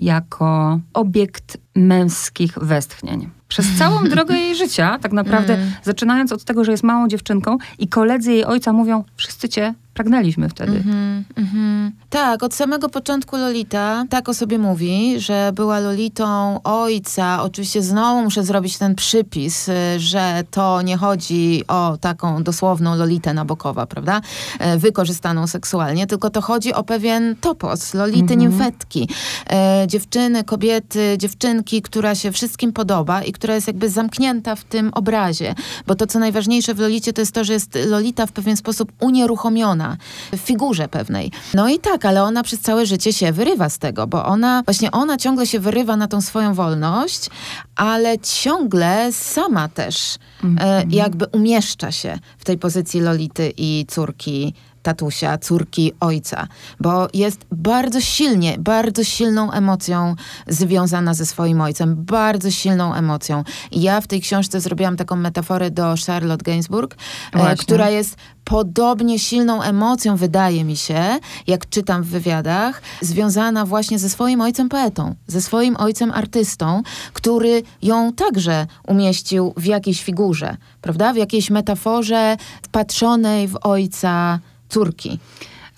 jako 0.00 0.80
obiekt 0.94 1.56
męskich 1.74 2.58
westchnień. 2.58 3.30
Przez 3.48 3.66
całą 3.78 4.04
drogę 4.14 4.34
jej 4.34 4.56
życia, 4.56 4.98
tak 4.98 5.12
naprawdę, 5.12 5.54
mm. 5.54 5.72
zaczynając 5.82 6.32
od 6.32 6.44
tego, 6.44 6.64
że 6.64 6.72
jest 6.72 6.84
małą 6.84 7.08
dziewczynką 7.08 7.58
i 7.78 7.88
koledzy 7.88 8.32
jej 8.32 8.44
ojca 8.44 8.72
mówią, 8.72 9.04
wszyscy 9.16 9.48
cię 9.48 9.74
pragnęliśmy 10.00 10.48
wtedy. 10.48 10.72
Mm-hmm, 10.72 11.22
mm-hmm. 11.36 11.90
Tak, 12.10 12.42
od 12.42 12.54
samego 12.54 12.88
początku 12.88 13.36
Lolita 13.36 14.04
tak 14.10 14.28
o 14.28 14.34
sobie 14.34 14.58
mówi, 14.58 15.20
że 15.20 15.52
była 15.54 15.78
Lolitą 15.78 16.60
ojca. 16.62 17.42
Oczywiście 17.42 17.82
znowu 17.82 18.22
muszę 18.22 18.44
zrobić 18.44 18.78
ten 18.78 18.94
przypis, 18.94 19.68
y, 19.68 19.72
że 19.98 20.44
to 20.50 20.82
nie 20.82 20.96
chodzi 20.96 21.64
o 21.68 21.96
taką 22.00 22.42
dosłowną 22.42 22.96
Lolitę 22.96 23.34
Nabokowa, 23.34 23.86
prawda? 23.86 24.20
E, 24.58 24.78
wykorzystaną 24.78 25.46
seksualnie, 25.46 26.06
tylko 26.06 26.30
to 26.30 26.40
chodzi 26.40 26.74
o 26.74 26.82
pewien 26.82 27.36
topos, 27.40 27.94
Lolity 27.94 28.34
mm-hmm. 28.34 28.38
nimfetki. 28.38 29.08
E, 29.50 29.84
dziewczyny, 29.86 30.44
kobiety, 30.44 31.16
dziewczynki, 31.18 31.82
która 31.82 32.14
się 32.14 32.32
wszystkim 32.32 32.72
podoba 32.72 33.22
i 33.22 33.32
która 33.32 33.54
jest 33.54 33.66
jakby 33.66 33.88
zamknięta 33.88 34.56
w 34.56 34.64
tym 34.64 34.90
obrazie. 34.94 35.54
Bo 35.86 35.94
to, 35.94 36.06
co 36.06 36.18
najważniejsze 36.18 36.74
w 36.74 36.78
Lolicie, 36.78 37.12
to 37.12 37.22
jest 37.22 37.32
to, 37.32 37.44
że 37.44 37.52
jest 37.52 37.78
Lolita 37.86 38.26
w 38.26 38.32
pewien 38.32 38.56
sposób 38.56 38.92
unieruchomiona 39.00 39.89
w 40.32 40.36
figurze 40.36 40.88
pewnej. 40.88 41.32
No 41.54 41.68
i 41.68 41.78
tak, 41.78 42.04
ale 42.04 42.22
ona 42.22 42.42
przez 42.42 42.60
całe 42.60 42.86
życie 42.86 43.12
się 43.12 43.32
wyrywa 43.32 43.68
z 43.68 43.78
tego, 43.78 44.06
bo 44.06 44.24
ona, 44.24 44.62
właśnie 44.66 44.90
ona 44.90 45.16
ciągle 45.16 45.46
się 45.46 45.60
wyrywa 45.60 45.96
na 45.96 46.08
tą 46.08 46.20
swoją 46.20 46.54
wolność, 46.54 47.30
ale 47.76 48.18
ciągle 48.18 49.12
sama 49.12 49.68
też 49.68 50.16
mm 50.44 50.56
-hmm. 50.56 50.60
e, 50.60 50.64
mhm. 50.64 50.90
jakby 50.90 51.26
umieszcza 51.26 51.92
się 51.92 52.18
w 52.38 52.44
tej 52.44 52.58
pozycji 52.58 53.00
Lolity 53.00 53.52
i 53.56 53.86
córki 53.88 54.54
tatusia, 54.82 55.38
córki, 55.38 55.92
ojca, 56.00 56.48
bo 56.80 57.08
jest 57.14 57.46
bardzo 57.52 58.00
silnie, 58.00 58.56
bardzo 58.58 59.04
silną 59.04 59.52
emocją 59.52 60.14
związana 60.46 61.14
ze 61.14 61.26
swoim 61.26 61.60
ojcem, 61.60 62.04
bardzo 62.04 62.50
silną 62.50 62.94
emocją. 62.94 63.44
Ja 63.72 64.00
w 64.00 64.06
tej 64.06 64.20
książce 64.20 64.60
zrobiłam 64.60 64.96
taką 64.96 65.16
metaforę 65.16 65.70
do 65.70 65.94
Charlotte 66.06 66.44
Gainsbourg, 66.44 66.96
e, 67.32 67.56
która 67.56 67.90
jest 67.90 68.16
podobnie 68.44 69.18
silną 69.18 69.62
emocją, 69.62 70.16
wydaje 70.16 70.64
mi 70.64 70.76
się, 70.76 71.18
jak 71.46 71.68
czytam 71.68 72.02
w 72.02 72.06
wywiadach, 72.06 72.82
związana 73.00 73.66
właśnie 73.66 73.98
ze 73.98 74.08
swoim 74.08 74.40
ojcem 74.40 74.68
poetą, 74.68 75.14
ze 75.26 75.42
swoim 75.42 75.76
ojcem 75.76 76.10
artystą, 76.10 76.82
który 77.12 77.62
ją 77.82 78.12
także 78.12 78.66
umieścił 78.86 79.52
w 79.56 79.64
jakiejś 79.64 80.02
figurze, 80.02 80.56
prawda? 80.80 81.12
W 81.12 81.16
jakiejś 81.16 81.50
metaforze 81.50 82.36
wpatrzonej 82.62 83.48
w 83.48 83.56
ojca 83.62 84.40
córki. 84.70 85.18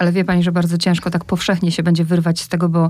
Ale 0.02 0.12
wie 0.12 0.24
pani, 0.24 0.42
że 0.42 0.52
bardzo 0.52 0.78
ciężko 0.78 1.10
tak 1.10 1.24
powszechnie 1.24 1.72
się 1.72 1.82
będzie 1.82 2.04
wyrwać 2.04 2.40
z 2.40 2.48
tego, 2.48 2.68
bo 2.68 2.86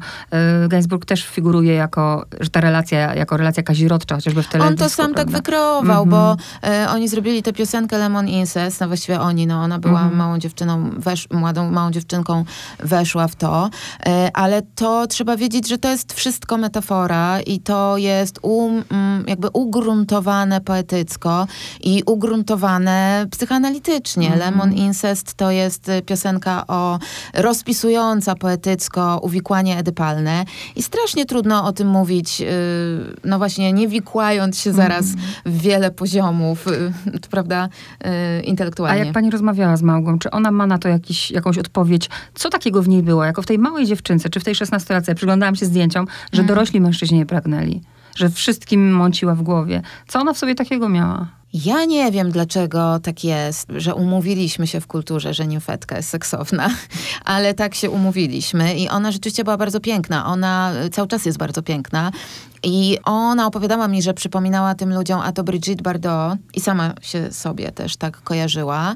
y, 0.65 0.69
Gainsbourg 0.69 1.05
też 1.05 1.27
figuruje 1.27 1.75
jako, 1.75 2.25
że 2.41 2.51
ta 2.51 2.61
relacja, 2.61 3.15
jako 3.15 3.37
relacja 3.37 3.63
kazirodcza, 3.63 4.15
chociażby 4.15 4.43
w 4.43 4.49
teledysku. 4.49 4.85
On 4.85 4.89
to 4.89 4.95
sam 4.95 5.07
tak 5.07 5.15
prawda? 5.15 5.33
tak 5.33 5.43
wykreował, 5.43 6.07
mm-hmm. 6.07 6.11
bo 6.11 6.37
y, 6.85 6.89
oni 6.89 7.09
zrobili 7.09 7.43
tę 7.43 7.53
piosenkę 7.53 7.99
Lemon 7.99 8.29
Incest, 8.29 8.81
no 8.81 8.87
właściwie 8.89 9.21
oni, 9.21 9.47
no 9.47 9.63
ona 9.63 9.79
była 9.79 10.01
mm-hmm. 10.01 10.15
małą 10.15 10.39
dziewczyną, 10.39 10.91
wesz, 10.97 11.29
młodą, 11.31 11.71
małą 11.71 11.91
dziewczynką, 11.91 12.45
weszła 12.79 13.29
w 13.29 13.37
to, 13.37 13.71
y, 14.07 14.11
ale 14.35 14.63
to 14.63 15.07
trzeba 15.07 15.37
wiedzieć, 15.37 15.69
że 15.69 15.79
to 15.79 15.91
jest 15.91 16.13
wszystko 16.13 16.57
metafora 16.57 17.41
i 17.41 17.61
to 17.61 17.97
jest 17.97 18.39
um, 18.43 18.85
jakby 19.27 19.49
ugruntowane 19.53 20.61
poetycko 20.61 21.47
i 21.81 22.03
ugruntowane 22.07 23.27
psychoanalitycznie. 23.31 24.31
Mm-hmm. 24.31 24.39
Lemon 24.39 24.73
Incest 24.73 25.35
to 25.35 25.51
jest 25.51 25.91
piosenka 26.07 26.67
o 26.67 27.02
rozpisująca 27.35 28.35
poetycko 28.35 29.21
uwikłanie 29.23 29.79
edypalne 29.79 30.45
i 30.77 30.83
strasznie 30.83 31.27
trudno 31.27 31.65
o 31.65 31.73
tym 31.73 31.89
mówić, 31.89 32.41
y, 32.41 32.47
no 33.25 33.39
właśnie 33.39 33.73
nie 33.73 33.89
wikłając 33.89 34.59
się 34.59 34.73
zaraz 34.73 35.07
mm. 35.07 35.19
w 35.47 35.61
wiele 35.61 35.91
poziomów, 35.91 36.67
y, 36.67 36.93
prawda, 37.31 37.69
y, 38.39 38.43
intelektualnie. 38.43 39.03
A 39.03 39.05
jak 39.05 39.15
pani 39.15 39.31
rozmawiała 39.31 39.77
z 39.77 39.83
Małgą, 39.83 40.19
czy 40.19 40.31
ona 40.31 40.51
ma 40.51 40.67
na 40.67 40.79
to 40.79 40.89
jakiś, 40.89 41.31
jakąś 41.31 41.59
odpowiedź, 41.59 42.11
co 42.35 42.51
takiego 42.51 42.83
w 42.83 42.89
niej 42.89 43.03
było, 43.03 43.25
jako 43.25 43.43
w 43.43 43.47
tej 43.47 43.59
małej 43.59 43.87
dziewczynce, 43.87 44.31
czy 44.31 44.41
w 44.41 44.45
tej 44.45 44.55
szesnastolatce, 44.55 45.15
przyglądałam 45.15 45.57
się 45.57 45.67
zdjęciom, 45.67 46.07
że 46.33 46.43
mm. 46.43 46.49
dorośli 46.49 46.81
mężczyźni 46.81 47.19
nie 47.19 47.27
pragnęli 47.27 47.83
że 48.15 48.31
wszystkim 48.31 48.93
mąciła 48.93 49.35
w 49.35 49.43
głowie. 49.43 49.83
Co 50.09 50.21
ona 50.21 50.33
w 50.33 50.39
sobie 50.39 50.55
takiego 50.55 50.89
miała? 50.89 51.42
Ja 51.55 51.85
nie 51.85 52.13
wiem, 52.13 52.31
dlaczego 52.31 52.99
tak 53.03 53.25
jest, 53.25 53.69
że 53.77 53.95
umówiliśmy 53.95 54.67
się 54.67 54.81
w 54.81 54.87
kulturze, 54.87 55.35
że 55.35 55.47
nimfetka 55.47 55.97
jest 55.97 56.09
seksowna, 56.09 56.71
ale 57.25 57.55
tak 57.55 57.75
się 57.75 57.91
umówiliśmy 57.91 58.75
i 58.75 58.89
ona 58.89 59.13
rzeczywiście 59.13 59.45
była 59.45 59.57
bardzo 59.57 59.81
piękna. 59.81 60.27
Ona 60.27 60.73
cały 60.93 61.09
czas 61.09 61.27
jest 61.27 61.39
bardzo 61.39 61.63
piękna. 61.63 62.11
I 62.65 62.99
ona 63.05 63.47
opowiadała 63.47 63.89
mi, 63.89 64.03
że 64.03 64.15
przypominała 64.15 64.75
tym 64.75 64.95
ludziom, 64.95 65.21
a 65.21 65.33
to 65.33 65.45
Brigitte 65.45 65.83
Bardot 65.83 66.39
i 66.55 66.61
sama 66.61 66.95
się 67.03 67.33
sobie 67.33 67.73
też 67.73 67.97
tak 67.97 68.23
kojarzyła. 68.23 68.95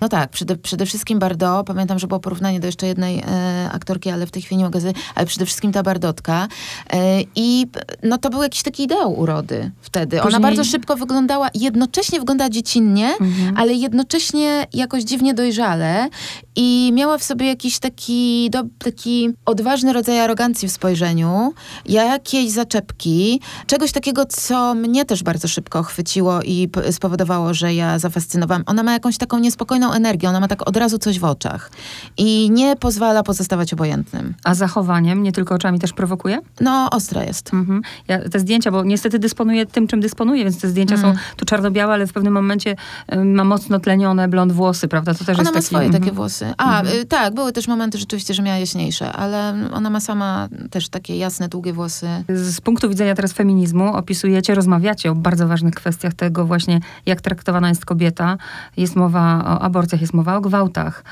No 0.00 0.08
tak, 0.08 0.30
przede, 0.30 0.56
przede 0.56 0.86
wszystkim 0.86 1.18
Bardot, 1.18 1.66
pamiętam, 1.66 1.98
że 1.98 2.06
było 2.06 2.20
porównanie 2.20 2.60
do 2.60 2.66
jeszcze 2.66 2.86
jednej 2.86 3.18
e, 3.18 3.70
aktorki, 3.72 4.10
ale 4.10 4.26
w 4.26 4.30
tej 4.30 4.42
chwili 4.42 4.58
nie 4.58 4.64
mogę 4.64 4.80
ale 5.14 5.26
przede 5.26 5.46
wszystkim 5.46 5.72
ta 5.72 5.82
Bardotka. 5.82 6.48
E, 6.90 7.20
I 7.34 7.66
no 8.02 8.18
to 8.18 8.30
był 8.30 8.42
jakiś 8.42 8.62
taki 8.62 8.82
ideał 8.82 9.18
urody 9.18 9.70
wtedy. 9.80 10.16
Później... 10.16 10.34
Ona 10.34 10.40
bardzo 10.40 10.64
szybko 10.64 10.96
wyglądała, 10.96 11.48
jednocześnie 11.54 11.95
wyglądała 12.18 12.50
dziecinnie, 12.50 13.08
mhm. 13.20 13.56
ale 13.56 13.72
jednocześnie 13.72 14.66
jakoś 14.72 15.02
dziwnie 15.02 15.34
dojrzale 15.34 16.08
i 16.56 16.90
miała 16.94 17.18
w 17.18 17.24
sobie 17.24 17.46
jakiś 17.46 17.78
taki, 17.78 18.50
do, 18.50 18.62
taki 18.78 19.30
odważny 19.46 19.92
rodzaj 19.92 20.20
arogancji 20.20 20.68
w 20.68 20.72
spojrzeniu, 20.72 21.54
jakiejś 21.86 22.50
zaczepki, 22.50 23.40
czegoś 23.66 23.92
takiego, 23.92 24.24
co 24.24 24.74
mnie 24.74 25.04
też 25.04 25.22
bardzo 25.22 25.48
szybko 25.48 25.82
chwyciło 25.82 26.42
i 26.42 26.68
spowodowało, 26.90 27.54
że 27.54 27.74
ja 27.74 27.98
zafascynowałam. 27.98 28.62
Ona 28.66 28.82
ma 28.82 28.92
jakąś 28.92 29.18
taką 29.18 29.38
niespokojną 29.38 29.92
energię, 29.92 30.28
ona 30.28 30.40
ma 30.40 30.48
tak 30.48 30.68
od 30.68 30.76
razu 30.76 30.98
coś 30.98 31.18
w 31.18 31.24
oczach 31.24 31.70
i 32.16 32.50
nie 32.50 32.76
pozwala 32.76 33.22
pozostawać 33.22 33.72
obojętnym. 33.72 34.34
A 34.44 34.54
zachowaniem, 34.54 35.22
nie 35.22 35.32
tylko 35.32 35.54
oczami 35.54 35.78
też 35.78 35.92
prowokuje? 35.92 36.38
No, 36.60 36.90
ostra 36.90 37.24
jest. 37.24 37.54
Mhm. 37.54 37.82
Ja, 38.08 38.28
te 38.28 38.40
zdjęcia, 38.40 38.70
bo 38.70 38.84
niestety 38.84 39.18
dysponuję 39.18 39.66
tym, 39.66 39.86
czym 39.86 40.00
dysponuję, 40.00 40.44
więc 40.44 40.60
te 40.60 40.68
zdjęcia 40.68 40.94
mhm. 40.94 41.14
są 41.14 41.20
tu 41.36 41.44
czarno-białe, 41.44 41.85
ale 41.92 42.06
w 42.06 42.12
pewnym 42.12 42.32
momencie 42.32 42.76
ma 43.24 43.44
mocno 43.44 43.80
tlenione 43.80 44.28
blond 44.28 44.52
włosy, 44.52 44.88
prawda? 44.88 45.14
To 45.14 45.24
też 45.24 45.38
ona 45.38 45.42
jest 45.42 45.54
ma 45.54 45.54
taki... 45.54 45.66
swoje 45.66 45.86
takie 45.86 45.96
mhm. 45.96 46.14
włosy. 46.14 46.54
A, 46.56 46.80
mhm. 46.80 47.00
y, 47.00 47.04
tak, 47.04 47.34
były 47.34 47.52
też 47.52 47.68
momenty 47.68 47.98
rzeczywiście, 47.98 48.34
że 48.34 48.42
miała 48.42 48.58
jaśniejsze, 48.58 49.12
ale 49.12 49.54
ona 49.72 49.90
ma 49.90 50.00
sama 50.00 50.48
też 50.70 50.88
takie 50.88 51.18
jasne, 51.18 51.48
długie 51.48 51.72
włosy. 51.72 52.08
Z 52.28 52.60
punktu 52.60 52.88
widzenia 52.88 53.14
teraz 53.14 53.32
feminizmu 53.32 53.94
opisujecie, 53.96 54.54
rozmawiacie 54.54 55.10
o 55.10 55.14
bardzo 55.14 55.48
ważnych 55.48 55.74
kwestiach 55.74 56.14
tego 56.14 56.44
właśnie, 56.44 56.80
jak 57.06 57.20
traktowana 57.20 57.68
jest 57.68 57.84
kobieta. 57.84 58.36
Jest 58.76 58.96
mowa 58.96 59.44
o 59.44 59.62
aborcjach, 59.62 60.00
jest 60.00 60.14
mowa 60.14 60.36
o 60.36 60.40
gwałtach. 60.40 61.04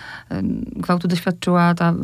Gwałtu 0.76 1.08
doświadczyła 1.08 1.74
ta 1.74 1.94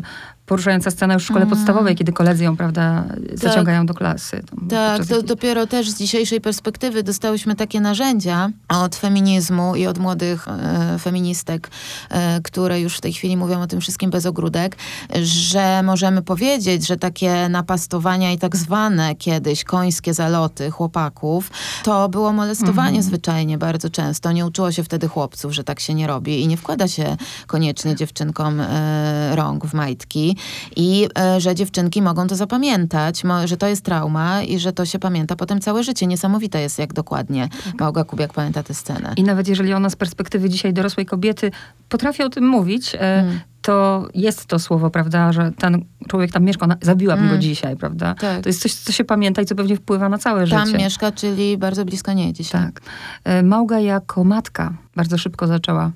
poruszająca 0.51 0.91
scena 0.91 1.15
już 1.15 1.23
w 1.23 1.27
szkole 1.27 1.43
mm. 1.43 1.57
podstawowej, 1.57 1.97
kiedy 1.97 2.13
koledzy 2.13 2.45
ją, 2.45 2.57
prawda, 2.57 3.05
tak. 3.09 3.39
zaciągają 3.39 3.87
do 3.87 3.95
klasy. 3.95 4.43
Tak, 4.71 5.07
to 5.07 5.23
dopiero 5.23 5.67
też 5.67 5.91
z 5.91 5.99
dzisiejszej 5.99 6.41
perspektywy 6.41 7.03
dostałyśmy 7.03 7.57
takie 7.57 7.81
narzędzia 7.81 8.51
od 8.69 8.97
feminizmu 8.97 9.77
i 9.77 9.87
od 9.87 9.99
młodych 9.99 10.49
e, 10.49 10.99
feministek, 10.99 11.71
e, 12.11 12.41
które 12.41 12.81
już 12.81 12.97
w 12.97 13.01
tej 13.01 13.13
chwili 13.13 13.37
mówią 13.37 13.61
o 13.61 13.67
tym 13.67 13.81
wszystkim 13.81 14.11
bez 14.11 14.27
ogródek, 14.27 14.77
że 15.23 15.83
możemy 15.83 16.23
powiedzieć, 16.23 16.87
że 16.87 16.97
takie 16.97 17.49
napastowania 17.49 18.33
i 18.33 18.39
tak 18.39 18.57
zwane 18.57 19.15
kiedyś 19.15 19.65
końskie 19.65 20.15
zaloty 20.15 20.71
chłopaków, 20.71 21.51
to 21.83 22.09
było 22.09 22.33
molestowanie 22.33 22.91
mm. 22.91 23.03
zwyczajnie 23.03 23.59
bardzo 23.59 23.91
często. 23.91 24.33
Nie 24.33 24.47
uczyło 24.47 24.73
się 24.73 24.85
wtedy 24.85 25.09
chłopców, 25.09 25.53
że 25.53 25.65
tak 25.65 25.81
się 25.81 25.95
nie 25.95 26.07
robi 26.07 26.43
i 26.43 26.49
nie 26.49 26.57
wkłada 26.57 26.89
się 26.89 27.17
koniecznie 27.47 27.97
dziewczynkom 27.97 28.61
e, 28.61 29.37
rąk 29.37 29.67
w 29.67 29.75
majtki 29.75 30.37
i 30.77 31.09
e, 31.19 31.41
że 31.41 31.55
dziewczynki 31.55 32.03
mogą 32.03 32.27
to 32.27 32.37
zapamiętać, 32.37 33.23
że 33.45 33.57
to 33.57 33.67
jest 33.67 33.85
trauma 33.85 34.43
i 34.43 34.59
że 34.59 34.73
to 34.73 34.87
się 34.87 34.99
pamięta 34.99 35.37
potem 35.37 35.61
całe 35.61 35.85
życie. 35.85 36.07
Niesamowite 36.07 36.61
jest, 36.61 36.79
jak 36.79 36.93
dokładnie 36.93 37.49
tak. 37.65 37.81
Małga 37.81 38.05
Kubiak 38.05 38.33
pamięta 38.33 38.63
tę 38.63 38.75
scenę. 38.75 39.13
I 39.17 39.23
nawet 39.23 39.49
jeżeli 39.49 39.73
ona 39.73 39.91
z 39.91 39.97
perspektywy 39.97 40.49
dzisiaj 40.49 40.73
dorosłej 40.73 41.07
kobiety 41.07 41.51
potrafi 41.89 42.23
o 42.23 42.29
tym 42.29 42.49
mówić, 42.49 42.97
mm. 42.99 43.41
to 43.63 44.09
jest 44.15 44.47
to 44.47 44.59
słowo, 44.59 44.91
prawda, 44.91 45.33
że 45.33 45.53
ten 45.59 45.85
człowiek 46.09 46.33
tam 46.33 46.45
mieszka, 46.45 46.67
zabiłabym 46.83 47.25
mm. 47.25 47.37
go 47.37 47.43
dzisiaj, 47.43 47.77
prawda? 47.77 48.15
Tak. 48.15 48.43
To 48.43 48.49
jest 48.49 48.63
coś, 48.63 48.75
co 48.75 48.93
się 48.93 49.05
pamięta 49.05 49.43
i 49.43 49.47
co 49.47 49.55
pewnie 49.55 49.77
wpływa 49.77 50.09
na 50.09 50.19
całe 50.19 50.47
tam 50.47 50.47
życie. 50.47 50.73
Tam 50.73 50.85
mieszka, 50.85 51.13
czyli 51.13 51.59
bardzo 51.59 51.85
blisko 51.85 52.13
niej 52.13 52.33
dzisiaj. 52.33 52.63
Tak. 52.63 52.81
E, 53.25 53.43
Małga 53.43 53.79
jako 53.79 54.25
matka 54.25 54.73
bardzo 54.97 55.19
szybko 55.19 55.47
zaczęła 55.47 55.93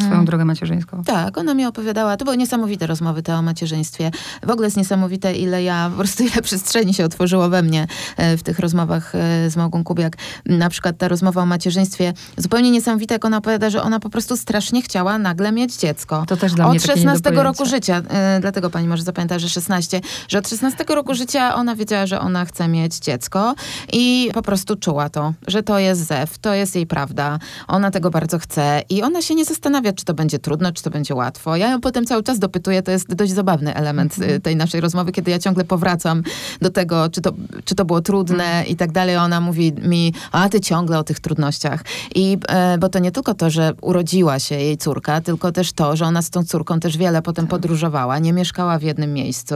swoją 0.00 0.14
mm. 0.14 0.26
drogę 0.26 0.44
macierzyńską. 0.44 1.04
Tak, 1.04 1.38
ona 1.38 1.54
mi 1.54 1.66
opowiadała, 1.66 2.16
to 2.16 2.24
były 2.24 2.36
niesamowite 2.36 2.86
rozmowy 2.86 3.22
te 3.22 3.34
o 3.34 3.42
macierzyństwie. 3.42 4.10
W 4.46 4.50
ogóle 4.50 4.66
jest 4.66 4.76
niesamowite, 4.76 5.34
ile 5.34 5.62
ja, 5.62 5.88
po 5.90 5.96
prostu 5.96 6.22
ile 6.24 6.42
przestrzeni 6.42 6.94
się 6.94 7.04
otworzyło 7.04 7.48
we 7.48 7.62
mnie 7.62 7.86
e, 8.16 8.36
w 8.36 8.42
tych 8.42 8.58
rozmowach 8.58 9.14
e, 9.14 9.50
z 9.50 9.56
Małgą 9.56 9.84
Kubiak. 9.84 10.16
Na 10.46 10.68
przykład 10.68 10.98
ta 10.98 11.08
rozmowa 11.08 11.42
o 11.42 11.46
macierzyństwie, 11.46 12.12
zupełnie 12.36 12.70
niesamowite, 12.70 13.14
jak 13.14 13.24
ona 13.24 13.36
opowiada, 13.36 13.70
że 13.70 13.82
ona 13.82 14.00
po 14.00 14.10
prostu 14.10 14.36
strasznie 14.36 14.82
chciała 14.82 15.18
nagle 15.18 15.52
mieć 15.52 15.76
dziecko. 15.76 16.24
To 16.28 16.36
też 16.36 16.54
dla 16.54 16.68
mnie 16.68 16.76
Od 16.76 16.86
16 16.86 17.30
roku 17.30 17.66
życia, 17.66 18.02
e, 18.08 18.40
dlatego 18.40 18.70
pani 18.70 18.88
może 18.88 19.02
zapamięta, 19.02 19.38
że 19.38 19.48
16, 19.48 20.00
że 20.28 20.38
od 20.38 20.48
16 20.48 20.84
roku 20.94 21.14
życia 21.14 21.54
ona 21.54 21.76
wiedziała, 21.76 22.06
że 22.06 22.20
ona 22.20 22.44
chce 22.44 22.68
mieć 22.68 22.98
dziecko 22.98 23.54
i 23.92 24.30
po 24.34 24.42
prostu 24.42 24.76
czuła 24.76 25.08
to, 25.08 25.32
że 25.46 25.62
to 25.62 25.78
jest 25.78 26.06
zew, 26.06 26.38
to 26.38 26.54
jest 26.54 26.74
jej 26.74 26.86
prawda. 26.86 27.38
Ona 27.68 27.90
tego 27.90 28.10
bardzo 28.10 28.38
chce 28.38 28.82
i 28.88 29.02
ona 29.02 29.22
się 29.22 29.34
nie 29.34 29.44
zastanawia 29.44 29.87
czy 29.92 30.04
to 30.04 30.14
będzie 30.14 30.38
trudno, 30.38 30.72
czy 30.72 30.82
to 30.82 30.90
będzie 30.90 31.14
łatwo. 31.14 31.56
Ja 31.56 31.70
ją 31.70 31.80
potem 31.80 32.06
cały 32.06 32.22
czas 32.22 32.38
dopytuję, 32.38 32.82
to 32.82 32.90
jest 32.90 33.14
dość 33.14 33.32
zabawny 33.32 33.74
element 33.74 34.18
mm. 34.18 34.40
tej 34.40 34.56
naszej 34.56 34.80
rozmowy, 34.80 35.12
kiedy 35.12 35.30
ja 35.30 35.38
ciągle 35.38 35.64
powracam 35.64 36.22
do 36.60 36.70
tego, 36.70 37.10
czy 37.10 37.20
to, 37.20 37.32
czy 37.64 37.74
to 37.74 37.84
było 37.84 38.00
trudne 38.00 38.44
mm. 38.44 38.66
i 38.66 38.76
tak 38.76 38.92
dalej. 38.92 39.16
Ona 39.16 39.40
mówi 39.40 39.72
mi, 39.72 40.14
a 40.32 40.48
ty 40.48 40.60
ciągle 40.60 40.98
o 40.98 41.04
tych 41.04 41.20
trudnościach. 41.20 41.84
I, 42.14 42.38
e, 42.48 42.78
bo 42.78 42.88
to 42.88 42.98
nie 42.98 43.12
tylko 43.12 43.34
to, 43.34 43.50
że 43.50 43.72
urodziła 43.80 44.38
się 44.38 44.54
jej 44.54 44.76
córka, 44.76 45.20
tylko 45.20 45.52
też 45.52 45.72
to, 45.72 45.96
że 45.96 46.06
ona 46.06 46.22
z 46.22 46.30
tą 46.30 46.44
córką 46.44 46.80
też 46.80 46.96
wiele 46.96 47.22
potem 47.22 47.44
tak. 47.44 47.50
podróżowała, 47.50 48.18
nie 48.18 48.32
mieszkała 48.32 48.78
w 48.78 48.82
jednym 48.82 49.14
miejscu 49.14 49.54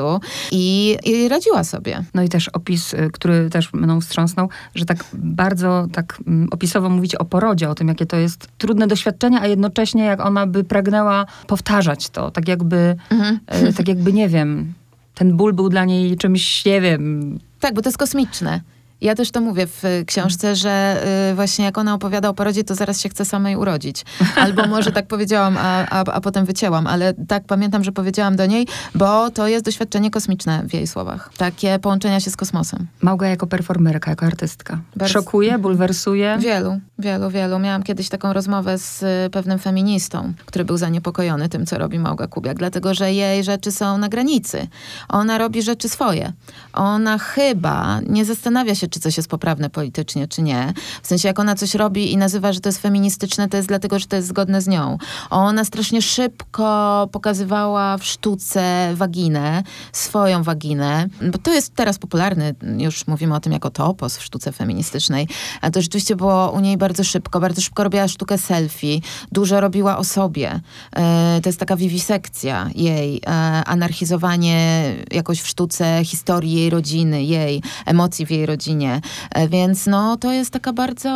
i, 0.52 0.96
i 1.04 1.28
radziła 1.28 1.64
sobie. 1.64 2.04
No 2.14 2.22
i 2.22 2.28
też 2.28 2.48
opis, 2.48 2.94
y, 2.94 3.10
który 3.12 3.50
też 3.50 3.72
mną 3.72 4.00
wstrząsnął, 4.00 4.48
że 4.74 4.84
tak 4.84 5.04
bardzo 5.14 5.86
tak 5.92 6.18
mm, 6.26 6.48
opisowo 6.50 6.88
mówicie 6.88 7.18
o 7.18 7.24
porodzie, 7.24 7.70
o 7.70 7.74
tym, 7.74 7.88
jakie 7.88 8.06
to 8.06 8.16
jest 8.16 8.48
trudne 8.58 8.86
doświadczenie, 8.86 9.40
a 9.40 9.46
jednocześnie 9.46 10.04
jak 10.04 10.20
ona 10.22 10.46
by 10.46 10.64
pragnęła 10.64 11.26
powtarzać 11.46 12.11
to, 12.11 12.30
tak 12.30 12.48
jakby, 12.48 12.96
mhm. 13.11 13.40
e, 13.46 13.72
tak 13.72 13.88
jakby, 13.88 14.12
nie 14.12 14.28
wiem, 14.28 14.72
ten 15.14 15.37
ból 15.37 15.52
był 15.52 15.68
dla 15.68 15.85
niej 15.85 16.16
czymś, 16.16 16.64
nie 16.64 16.80
wiem... 16.80 17.38
Tak, 17.61 17.74
bo 17.74 17.82
to 17.82 17.88
jest 17.88 17.98
kosmiczne. 17.98 18.61
Ja 19.02 19.14
też 19.14 19.30
to 19.30 19.40
mówię 19.40 19.66
w 19.66 19.82
książce, 20.06 20.56
że 20.56 21.04
y, 21.30 21.34
właśnie 21.34 21.64
jak 21.64 21.78
ona 21.78 21.94
opowiada 21.94 22.28
o 22.28 22.34
porodzie, 22.34 22.64
to 22.64 22.74
zaraz 22.74 23.00
się 23.00 23.08
chce 23.08 23.24
samej 23.24 23.56
urodzić. 23.56 24.04
Albo 24.36 24.66
może 24.66 24.92
tak 24.92 25.06
powiedziałam, 25.06 25.56
a, 25.58 25.86
a, 25.88 26.04
a 26.04 26.20
potem 26.20 26.44
wycięłam, 26.44 26.86
ale 26.86 27.14
tak 27.14 27.44
pamiętam, 27.44 27.84
że 27.84 27.92
powiedziałam 27.92 28.36
do 28.36 28.46
niej, 28.46 28.66
bo 28.94 29.30
to 29.30 29.48
jest 29.48 29.64
doświadczenie 29.64 30.10
kosmiczne 30.10 30.62
w 30.68 30.74
jej 30.74 30.86
słowach. 30.86 31.30
Takie 31.36 31.78
połączenia 31.78 32.20
się 32.20 32.30
z 32.30 32.36
kosmosem. 32.36 32.86
Małga 33.00 33.28
jako 33.28 33.46
performerka, 33.46 34.10
jako 34.10 34.26
artystka. 34.26 34.78
Bardzo... 34.96 35.12
Szokuje, 35.12 35.58
bulwersuje? 35.58 36.38
Wielu, 36.40 36.80
wielu, 36.98 37.30
wielu. 37.30 37.58
Miałam 37.58 37.82
kiedyś 37.82 38.08
taką 38.08 38.32
rozmowę 38.32 38.78
z 38.78 39.02
y, 39.02 39.30
pewnym 39.30 39.58
feministą, 39.58 40.32
który 40.46 40.64
był 40.64 40.76
zaniepokojony 40.76 41.48
tym, 41.48 41.66
co 41.66 41.78
robi 41.78 41.98
Małga 41.98 42.26
Kubiak, 42.26 42.58
dlatego, 42.58 42.94
że 42.94 43.12
jej 43.12 43.44
rzeczy 43.44 43.72
są 43.72 43.98
na 43.98 44.08
granicy. 44.08 44.66
Ona 45.08 45.38
robi 45.38 45.62
rzeczy 45.62 45.88
swoje. 45.88 46.32
Ona 46.72 47.18
chyba 47.18 48.00
nie 48.08 48.24
zastanawia 48.24 48.74
się, 48.74 48.88
czy 48.92 49.00
coś 49.00 49.16
jest 49.16 49.28
poprawne 49.28 49.70
politycznie, 49.70 50.28
czy 50.28 50.42
nie. 50.42 50.72
W 51.02 51.07
sensie, 51.07 51.28
jak 51.28 51.38
ona 51.38 51.55
coś 51.55 51.74
robi 51.74 52.12
i 52.12 52.16
nazywa, 52.16 52.52
że 52.52 52.61
to 52.61 52.68
jest 52.68 52.83
feministyczne, 52.83 53.48
to 53.48 53.57
jest 53.57 53.68
dlatego, 53.68 53.98
że 53.98 54.07
to 54.07 54.16
jest 54.16 54.28
zgodne 54.28 54.62
z 54.62 54.68
nią. 54.68 54.98
Ona 55.31 55.64
strasznie 55.64 56.02
szybko 56.02 57.09
pokazywała 57.12 57.98
w 57.98 58.05
sztuce 58.05 58.92
waginę, 58.94 59.62
swoją 59.92 60.42
waginę, 60.42 61.07
bo 61.33 61.38
to 61.38 61.52
jest 61.52 61.74
teraz 61.74 61.98
popularny, 61.98 62.55
już 62.78 63.07
mówimy 63.07 63.35
o 63.35 63.40
tym 63.40 63.52
jako 63.52 63.70
topos 63.70 64.16
w 64.16 64.22
sztuce 64.22 64.52
feministycznej, 64.52 65.28
a 65.61 65.70
to 65.70 65.83
rzeczywiście 65.83 66.16
było 66.16 66.50
u 66.50 66.61
niej 66.61 66.76
bardzo 66.76 67.05
szybko. 67.05 67.40
Bardzo 67.40 67.61
szybko 67.61 67.85
robiła 67.85 68.09
sztukę 68.09 68.38
selfie, 68.38 69.00
dużo 69.33 69.61
robiła 69.61 69.98
o 69.98 70.05
sobie. 70.05 70.61
E, 70.96 71.40
to 71.42 71.48
jest 71.48 71.61
taka 71.61 71.76
wiwisekcja 71.76 72.70
jej, 72.74 73.20
e, 73.26 73.31
anarchizowanie 73.64 74.83
jakoś 75.11 75.40
w 75.40 75.48
sztuce 75.48 76.05
historii 76.05 76.52
jej 76.52 76.70
rodziny, 76.70 77.24
jej 77.24 77.62
emocji 77.87 78.26
w 78.26 78.31
jej 78.31 78.46
rodzinie 78.46 78.81
E, 79.30 79.48
więc 79.48 79.86
no, 79.86 80.16
to 80.16 80.32
jest 80.32 80.50
taka 80.50 80.72
bardzo, 80.72 81.10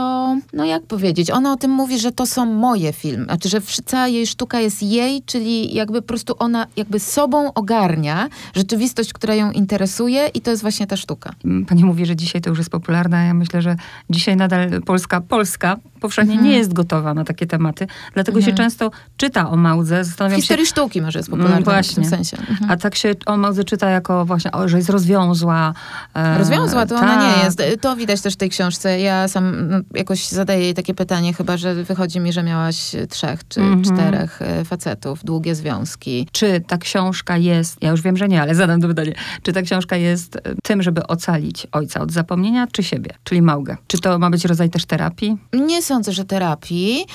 no 0.52 0.64
jak 0.64 0.82
powiedzieć, 0.82 1.30
ona 1.30 1.52
o 1.52 1.56
tym 1.56 1.70
mówi, 1.70 1.98
że 1.98 2.12
to 2.12 2.26
są 2.26 2.46
moje 2.46 2.92
filmy, 2.92 3.24
znaczy, 3.24 3.48
że 3.48 3.60
cała 3.84 4.08
jej 4.08 4.26
sztuka 4.26 4.60
jest 4.60 4.82
jej, 4.82 5.22
czyli 5.22 5.74
jakby 5.74 6.02
po 6.02 6.08
prostu 6.08 6.34
ona 6.38 6.66
jakby 6.76 7.00
sobą 7.00 7.52
ogarnia 7.54 8.28
rzeczywistość, 8.54 9.12
która 9.12 9.34
ją 9.34 9.50
interesuje 9.50 10.30
i 10.34 10.40
to 10.40 10.50
jest 10.50 10.62
właśnie 10.62 10.86
ta 10.86 10.96
sztuka. 10.96 11.34
Pani 11.68 11.84
mówi, 11.84 12.06
że 12.06 12.16
dzisiaj 12.16 12.40
to 12.40 12.50
już 12.50 12.58
jest 12.58 12.70
popularne, 12.70 13.26
ja 13.26 13.34
myślę, 13.34 13.62
że 13.62 13.76
dzisiaj 14.10 14.36
nadal 14.36 14.82
Polska, 14.82 15.20
Polska 15.20 15.76
powszechnie 16.00 16.34
mhm. 16.34 16.50
nie 16.50 16.58
jest 16.58 16.72
gotowa 16.72 17.14
na 17.14 17.24
takie 17.24 17.46
tematy, 17.46 17.86
dlatego 18.14 18.38
mhm. 18.38 18.52
się 18.52 18.62
często 18.62 18.90
czyta 19.16 19.50
o 19.50 19.56
Małdze. 19.56 20.04
Zastanawiam 20.04 20.38
w 20.38 20.40
historii 20.40 20.66
się, 20.66 20.70
sztuki 20.70 21.02
może 21.02 21.18
jest 21.18 21.30
popularna 21.30 21.60
właśnie. 21.60 21.92
w 21.92 21.94
tym 21.94 22.04
sensie. 22.04 22.36
Mhm. 22.36 22.70
A 22.70 22.76
tak 22.76 22.94
się 22.94 23.14
o 23.26 23.36
Małdze 23.36 23.64
czyta 23.64 23.90
jako 23.90 24.24
właśnie, 24.24 24.52
o, 24.52 24.68
że 24.68 24.76
jest 24.76 24.90
rozwiązła. 24.90 25.74
E, 26.14 26.38
rozwiązła 26.38 26.86
to 26.86 26.94
tak, 26.94 27.04
ona 27.04 27.36
nie 27.36 27.44
jest 27.44 27.55
To 27.80 27.96
widać 27.96 28.20
też 28.20 28.34
w 28.34 28.36
tej 28.36 28.50
książce. 28.50 29.00
Ja 29.00 29.28
sam 29.28 29.68
no, 29.68 29.76
jakoś 29.94 30.28
zadaję 30.28 30.60
jej 30.60 30.74
takie 30.74 30.94
pytanie, 30.94 31.34
chyba, 31.34 31.56
że 31.56 31.74
wychodzi 31.74 32.20
mi, 32.20 32.32
że 32.32 32.42
miałaś 32.42 32.92
trzech 33.10 33.48
czy 33.48 33.60
mm 33.60 33.82
-hmm. 33.82 33.94
czterech 33.94 34.42
e, 34.42 34.64
facetów, 34.64 35.24
długie 35.24 35.54
związki. 35.54 36.28
Czy 36.32 36.60
ta 36.66 36.78
książka 36.78 37.36
jest, 37.36 37.82
ja 37.82 37.90
już 37.90 38.02
wiem, 38.02 38.16
że 38.16 38.28
nie, 38.28 38.42
ale 38.42 38.54
zadam 38.54 38.80
to 38.80 38.88
pytanie, 38.88 39.14
czy 39.42 39.52
ta 39.52 39.62
książka 39.62 39.96
jest 39.96 40.36
e, 40.36 40.40
tym, 40.62 40.82
żeby 40.82 41.06
ocalić 41.06 41.66
ojca 41.72 42.00
od 42.00 42.12
zapomnienia, 42.12 42.66
czy 42.72 42.82
siebie, 42.82 43.10
czyli 43.24 43.42
Małgę? 43.42 43.76
Czy 43.86 43.98
to 43.98 44.18
ma 44.18 44.30
być 44.30 44.44
rodzaj 44.44 44.70
też 44.70 44.84
terapii? 44.84 45.36
Nie 45.52 45.82
sądzę, 45.82 46.12
że 46.12 46.24
terapii. 46.24 47.06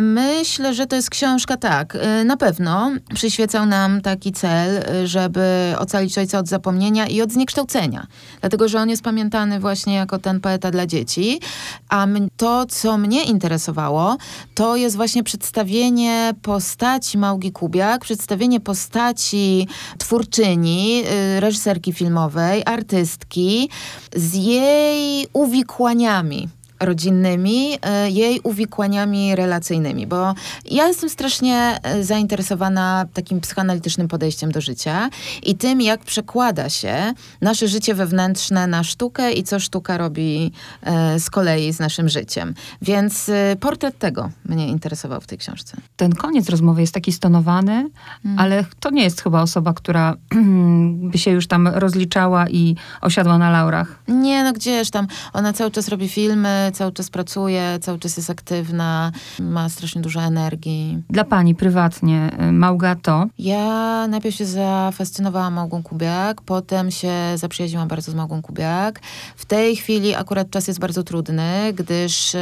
Myślę, 0.00 0.74
że 0.74 0.86
to 0.86 0.96
jest 0.96 1.10
książka, 1.10 1.56
tak, 1.56 1.98
na 2.24 2.36
pewno 2.36 2.92
przyświecał 3.14 3.66
nam 3.66 4.00
taki 4.00 4.32
cel, 4.32 4.84
żeby 5.04 5.74
ocalić 5.78 6.18
ojca 6.18 6.38
od 6.38 6.48
zapomnienia 6.48 7.06
i 7.06 7.22
od 7.22 7.32
zniekształcenia. 7.32 8.06
Dlatego, 8.40 8.68
że 8.68 8.78
on 8.78 8.88
jest 8.88 9.02
pamiętany 9.02 9.37
właśnie 9.60 9.94
jako 9.94 10.18
ten 10.18 10.40
poeta 10.40 10.70
dla 10.70 10.86
dzieci. 10.86 11.40
A 11.88 12.06
to, 12.36 12.66
co 12.66 12.98
mnie 12.98 13.24
interesowało, 13.24 14.16
to 14.54 14.76
jest 14.76 14.96
właśnie 14.96 15.22
przedstawienie 15.22 16.34
postaci 16.42 17.18
Małgi 17.18 17.52
Kubiak, 17.52 18.00
przedstawienie 18.00 18.60
postaci 18.60 19.68
twórczyni, 19.98 21.04
y, 21.36 21.40
reżyserki 21.40 21.92
filmowej, 21.92 22.62
artystki 22.66 23.70
z 24.16 24.34
jej 24.34 25.26
uwikłaniami 25.32 26.48
rodzinnymi, 26.80 27.78
e, 27.82 28.10
jej 28.10 28.40
uwikłaniami 28.40 29.36
relacyjnymi, 29.36 30.06
bo 30.06 30.34
ja 30.70 30.88
jestem 30.88 31.08
strasznie 31.08 31.78
e, 31.82 32.04
zainteresowana 32.04 33.06
takim 33.14 33.40
psychoanalitycznym 33.40 34.08
podejściem 34.08 34.52
do 34.52 34.60
życia 34.60 35.10
i 35.42 35.54
tym, 35.54 35.80
jak 35.80 36.00
przekłada 36.00 36.68
się 36.68 37.12
nasze 37.40 37.68
życie 37.68 37.94
wewnętrzne 37.94 38.66
na 38.66 38.84
sztukę 38.84 39.32
i 39.32 39.42
co 39.42 39.60
sztuka 39.60 39.98
robi 39.98 40.52
e, 40.82 41.20
z 41.20 41.30
kolei 41.30 41.72
z 41.72 41.78
naszym 41.78 42.08
życiem. 42.08 42.54
Więc 42.82 43.30
portret 43.60 43.98
tego 43.98 44.30
mnie 44.44 44.68
interesował 44.68 45.20
w 45.20 45.26
tej 45.26 45.38
książce. 45.38 45.76
Ten 45.96 46.12
koniec 46.12 46.48
rozmowy 46.48 46.80
jest 46.80 46.94
taki 46.94 47.12
stonowany, 47.12 47.90
hmm. 48.22 48.38
ale 48.38 48.64
to 48.80 48.90
nie 48.90 49.02
jest 49.02 49.22
chyba 49.22 49.42
osoba, 49.42 49.72
która 49.74 50.16
by 51.10 51.18
się 51.18 51.30
już 51.30 51.46
tam 51.46 51.68
rozliczała 51.68 52.48
i 52.48 52.76
osiadła 53.00 53.38
na 53.38 53.50
laurach. 53.50 53.98
Nie, 54.08 54.44
no 54.44 54.52
gdzież 54.52 54.90
tam. 54.90 55.06
Ona 55.32 55.52
cały 55.52 55.70
czas 55.70 55.88
robi 55.88 56.08
filmy, 56.08 56.67
cały 56.72 56.92
czas 56.92 57.10
pracuje, 57.10 57.78
cały 57.80 57.98
czas 57.98 58.16
jest 58.16 58.30
aktywna, 58.30 59.12
ma 59.40 59.68
strasznie 59.68 60.02
dużo 60.02 60.20
energii. 60.22 61.02
Dla 61.10 61.24
pani 61.24 61.54
prywatnie, 61.54 62.30
y, 62.48 62.52
Małgato? 62.52 63.26
Ja 63.38 64.06
najpierw 64.08 64.36
się 64.36 64.46
zafascynowałam 64.46 65.54
Małgą 65.54 65.82
Kubiak, 65.82 66.42
potem 66.42 66.90
się 66.90 67.12
zaprzyjaźniłam 67.34 67.88
bardzo 67.88 68.12
z 68.12 68.14
Małgą 68.14 68.42
Kubiak. 68.42 69.00
W 69.36 69.44
tej 69.46 69.76
chwili 69.76 70.14
akurat 70.14 70.50
czas 70.50 70.68
jest 70.68 70.80
bardzo 70.80 71.02
trudny, 71.02 71.72
gdyż 71.74 72.36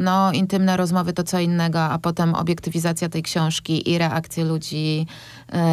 no, 0.00 0.32
intymne 0.32 0.76
rozmowy 0.76 1.12
to 1.12 1.22
co 1.22 1.38
innego, 1.38 1.82
a 1.82 1.98
potem 1.98 2.34
obiektywizacja 2.34 3.08
tej 3.08 3.22
książki 3.22 3.90
i 3.90 3.98
reakcje 3.98 4.44
ludzi 4.44 5.06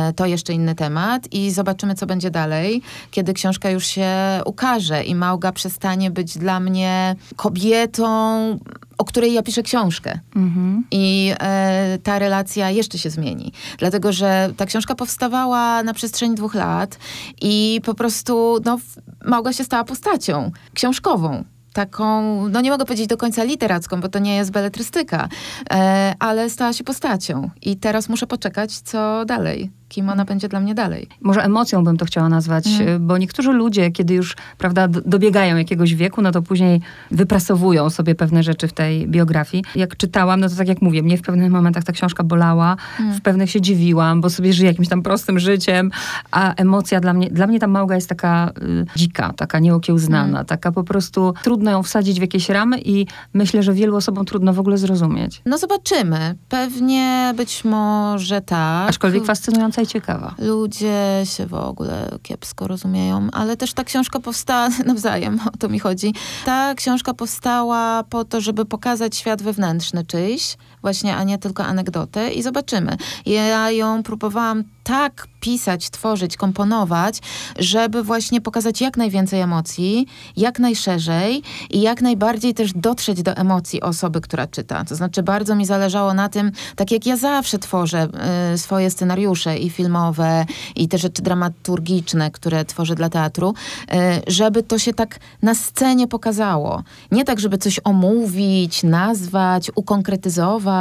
y, 0.10 0.14
to 0.14 0.26
jeszcze 0.26 0.54
inny 0.54 0.76
temat 0.76 1.34
i 1.34 1.52
zobaczymy, 1.52 1.96
co 1.96 2.06
będzie 2.06 2.32
dalej, 2.32 2.82
kiedy 3.12 3.34
książka 3.34 3.70
już 3.70 3.86
się 3.86 4.10
ukaże 4.46 5.04
i 5.04 5.16
Małga 5.16 5.52
przestanie 5.52 6.12
być 6.12 6.38
dla 6.38 6.60
mnie 6.60 7.16
kobietą, 7.36 7.57
kobietą, 7.58 8.60
o 8.98 9.06
której 9.06 9.34
ja 9.34 9.44
piszę 9.44 9.64
książkę. 9.64 10.20
Mhm. 10.36 10.84
I 10.92 11.34
e, 11.40 11.98
ta 12.04 12.20
relacja 12.20 12.70
jeszcze 12.70 12.98
się 12.98 13.10
zmieni. 13.10 13.52
Dlatego, 13.78 14.12
że 14.12 14.54
ta 14.58 14.66
książka 14.66 14.96
powstawała 14.96 15.84
na 15.84 15.94
przestrzeni 15.94 16.36
dwóch 16.36 16.56
lat 16.56 17.00
i 17.42 17.82
po 17.86 17.94
prostu 17.94 18.60
no, 18.66 18.78
Małga 19.26 19.54
się 19.54 19.64
stała 19.64 19.84
postacią 19.84 20.52
książkową 20.74 21.44
taką, 21.74 22.50
no 22.50 22.62
nie 22.62 22.72
mogę 22.72 22.86
powiedzieć 22.86 23.08
do 23.08 23.18
końca 23.18 23.44
literacką, 23.44 24.02
bo 24.02 24.10
to 24.10 24.20
nie 24.20 24.36
jest 24.36 24.52
beletrystyka, 24.52 25.30
e, 25.72 26.16
ale 26.20 26.50
stała 26.50 26.74
się 26.74 26.84
postacią. 26.84 27.50
I 27.62 27.76
teraz 27.78 28.10
muszę 28.10 28.28
poczekać, 28.28 28.78
co 28.80 29.26
dalej 29.26 29.72
kim 29.90 30.10
ona 30.10 30.26
będzie 30.26 30.50
dla 30.50 30.60
mnie 30.60 30.76
dalej. 30.76 31.08
Może 31.22 31.44
emocją 31.44 31.84
bym 31.84 31.98
to 31.98 32.06
chciała 32.06 32.30
nazwać, 32.30 32.68
mm. 32.68 33.08
bo 33.08 33.18
niektórzy 33.18 33.52
ludzie, 33.52 33.92
kiedy 33.92 34.14
już 34.14 34.36
prawda, 34.58 34.88
dobiegają 34.88 35.58
jakiegoś 35.58 35.96
wieku, 35.96 36.22
no 36.22 36.32
to 36.32 36.42
później 36.42 36.82
wyprasowują 37.12 37.90
sobie 37.90 38.16
pewne 38.16 38.44
rzeczy 38.44 38.68
w 38.68 38.74
tej 38.74 39.08
biografii. 39.08 39.64
Jak 39.76 39.98
czytałam, 39.98 40.40
no 40.40 40.50
to 40.50 40.56
tak 40.56 40.68
jak 40.68 40.82
mówię, 40.82 41.04
mnie 41.04 41.18
w 41.18 41.22
pewnych 41.22 41.52
momentach 41.52 41.84
ta 41.84 41.94
książka 41.94 42.24
bolała, 42.24 42.78
mm. 43.00 43.14
w 43.14 43.22
pewnych 43.22 43.52
się 43.52 43.62
dziwiłam, 43.62 44.22
bo 44.22 44.30
sobie 44.30 44.54
żyję 44.54 44.70
jakimś 44.70 44.90
tam 44.90 45.02
prostym 45.02 45.40
życiem, 45.40 45.92
a 46.32 46.54
emocja 46.54 47.00
dla 47.00 47.14
mnie, 47.14 47.30
dla 47.30 47.48
mnie 47.48 47.60
ta 47.60 47.68
małga 47.68 47.96
jest 47.96 48.10
taka 48.10 48.52
y, 48.62 48.86
dzika, 48.96 49.34
taka 49.34 49.60
nieokiełznana, 49.60 50.38
mm. 50.38 50.46
taka 50.46 50.72
po 50.72 50.84
prostu 50.84 51.34
trudno 51.44 51.72
ją 51.72 51.84
wsadzić 51.84 52.18
w 52.20 52.22
jakieś 52.22 52.50
ramy 52.50 52.82
i 52.82 53.08
myślę, 53.34 53.64
że 53.64 53.74
wielu 53.74 53.96
osobom 53.96 54.26
trudno 54.26 54.54
w 54.54 54.60
ogóle 54.60 54.78
zrozumieć. 54.78 55.42
No 55.46 55.58
zobaczymy. 55.58 56.36
Pewnie 56.50 57.34
być 57.38 57.66
może 57.66 58.42
tak. 58.42 58.90
Aczkolwiek 58.90 59.26
fascynująca 59.26 59.77
i 59.82 59.88
ciekawa. 59.88 60.36
Ludzie 60.38 61.22
się 61.24 61.46
w 61.46 61.54
ogóle 61.54 62.18
kiepsko 62.24 62.68
rozumieją, 62.68 63.28
ale 63.34 63.58
też 63.58 63.74
ta 63.74 63.84
książka 63.84 64.20
powstała 64.20 64.70
nawzajem, 64.86 65.40
o 65.54 65.58
to 65.58 65.70
mi 65.70 65.80
chodzi. 65.80 66.14
Ta 66.46 66.76
książka 66.76 67.14
powstała 67.14 68.04
po 68.10 68.26
to, 68.26 68.42
żeby 68.42 68.66
pokazać 68.66 69.16
świat 69.16 69.42
wewnętrzny 69.42 70.06
czyjś, 70.06 70.58
właśnie, 70.82 71.16
a 71.16 71.24
nie 71.24 71.38
tylko 71.38 71.66
anegdotę 71.66 72.34
i 72.34 72.44
zobaczymy. 72.44 72.98
Ja 73.26 73.72
ją 73.72 74.04
próbowałam 74.04 74.64
tak 74.84 75.28
pisać, 75.40 75.90
tworzyć, 75.90 76.38
komponować, 76.38 77.20
żeby 77.60 78.04
właśnie 78.04 78.42
pokazać 78.42 78.82
jak 78.82 78.98
najwięcej 78.98 79.42
emocji, 79.42 80.08
jak 80.38 80.60
najszerzej 80.60 81.42
i 81.70 81.82
jak 81.82 82.02
najbardziej 82.02 82.54
też 82.54 82.74
dotrzeć 82.74 83.24
do 83.24 83.36
emocji 83.36 83.82
osoby, 83.82 84.22
która 84.22 84.48
czyta. 84.48 84.86
To 84.86 84.96
znaczy 84.96 85.24
bardzo 85.24 85.56
mi 85.56 85.66
zależało 85.66 86.14
na 86.14 86.30
tym, 86.30 86.52
tak 86.76 86.92
jak 86.92 87.06
ja 87.06 87.18
zawsze 87.18 87.60
tworzę 87.60 88.08
y, 88.54 88.58
swoje 88.58 88.92
scenariusze 88.92 89.58
i 89.58 89.70
filmowe 89.70 90.46
i 90.76 90.88
te 90.88 90.98
rzeczy 90.98 91.22
dramaturgiczne, 91.22 92.32
które 92.32 92.66
tworzę 92.66 92.96
dla 92.96 93.10
teatru, 93.10 93.54
y, 93.54 93.96
żeby 94.28 94.64
to 94.64 94.80
się 94.80 94.94
tak 94.94 95.20
na 95.42 95.56
scenie 95.56 96.08
pokazało. 96.08 96.84
Nie 97.12 97.24
tak, 97.24 97.40
żeby 97.40 97.58
coś 97.58 97.80
omówić, 97.84 98.84
nazwać, 98.84 99.72
ukonkretyzować, 99.76 100.77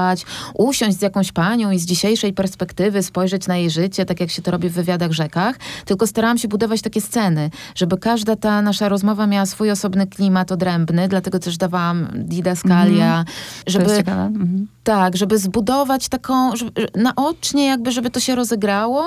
usiąść 0.55 0.99
z 0.99 1.03
jakąś 1.03 1.33
panią 1.33 1.71
i 1.71 1.79
z 1.79 1.87
dzisiejszej 1.87 2.33
perspektywy 2.33 3.03
spojrzeć 3.03 3.47
na 3.47 3.57
jej 3.57 3.71
życie, 3.71 4.05
tak 4.05 4.21
jak 4.21 4.31
się 4.31 4.43
to 4.43 4.51
robi 4.51 4.69
w 4.69 4.73
wywiadach 4.73 5.13
rzekach, 5.13 5.57
tylko 5.85 6.07
starałam 6.07 6.39
się 6.39 6.49
budować 6.49 6.83
takie 6.83 7.01
sceny, 7.01 7.51
żeby 7.75 7.99
każda 7.99 8.37
ta 8.37 8.63
nasza 8.63 8.89
rozmowa 8.89 9.27
miała 9.27 9.47
swój 9.47 9.71
osobny 9.71 10.07
klimat 10.07 10.53
odrębny, 10.53 11.09
dlatego 11.09 11.39
też 11.39 11.57
dawałam 11.57 12.09
didaskalia, 12.15 13.13
mm 13.15 13.25
-hmm. 13.25 13.63
żeby... 13.67 13.87
-hmm. 13.87 14.67
Tak, 14.85 15.17
żeby 15.17 15.39
zbudować 15.39 16.09
taką, 16.09 16.57
żeby, 16.57 16.89
naocznie 16.95 17.67
jakby, 17.67 17.93
żeby 17.93 18.11
to 18.11 18.21
się 18.21 18.35
rozegrało 18.35 19.05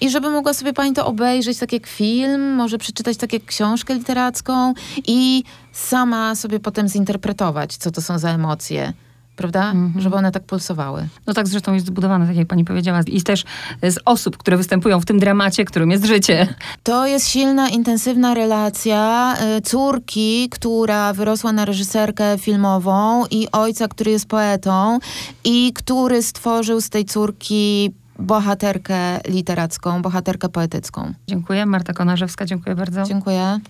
i 0.00 0.10
żeby 0.10 0.30
mogła 0.30 0.54
sobie 0.54 0.72
pani 0.72 0.92
to 0.92 1.06
obejrzeć 1.06 1.58
tak 1.58 1.72
jak 1.72 1.86
film, 1.86 2.54
może 2.54 2.78
przeczytać 2.78 3.16
tak 3.16 3.32
jak 3.32 3.44
książkę 3.44 3.94
literacką 3.94 4.74
i 5.06 5.44
sama 5.72 6.34
sobie 6.34 6.60
potem 6.60 6.88
zinterpretować, 6.88 7.76
co 7.76 7.90
to 7.90 8.02
są 8.02 8.18
za 8.18 8.30
emocje 8.30 8.92
prawda? 9.38 9.70
Mhm. 9.70 10.02
Żeby 10.02 10.16
one 10.16 10.32
tak 10.32 10.42
pulsowały. 10.42 11.08
No 11.26 11.34
tak 11.34 11.48
zresztą 11.48 11.74
jest 11.74 11.86
zbudowane, 11.86 12.26
tak 12.26 12.36
jak 12.36 12.48
pani 12.48 12.64
powiedziała. 12.64 13.00
I 13.06 13.22
też 13.22 13.44
z 13.82 13.98
osób, 14.04 14.36
które 14.36 14.56
występują 14.56 15.00
w 15.00 15.04
tym 15.04 15.18
dramacie, 15.18 15.64
którym 15.64 15.90
jest 15.90 16.04
życie. 16.04 16.54
To 16.82 17.06
jest 17.06 17.28
silna, 17.28 17.68
intensywna 17.68 18.34
relacja 18.34 19.34
y, 19.58 19.60
córki, 19.60 20.48
która 20.50 21.12
wyrosła 21.12 21.52
na 21.52 21.64
reżyserkę 21.64 22.38
filmową 22.38 23.26
i 23.30 23.48
ojca, 23.52 23.88
który 23.88 24.10
jest 24.10 24.26
poetą 24.26 24.98
i 25.44 25.72
który 25.72 26.22
stworzył 26.22 26.80
z 26.80 26.88
tej 26.90 27.04
córki 27.04 27.92
bohaterkę 28.18 29.20
literacką, 29.28 30.02
bohaterkę 30.02 30.48
poetycką. 30.48 31.12
Dziękuję. 31.28 31.66
Marta 31.66 31.92
Konarzewska, 31.92 32.44
dziękuję 32.46 32.76
bardzo. 32.76 33.02
Dziękuję. 33.02 33.60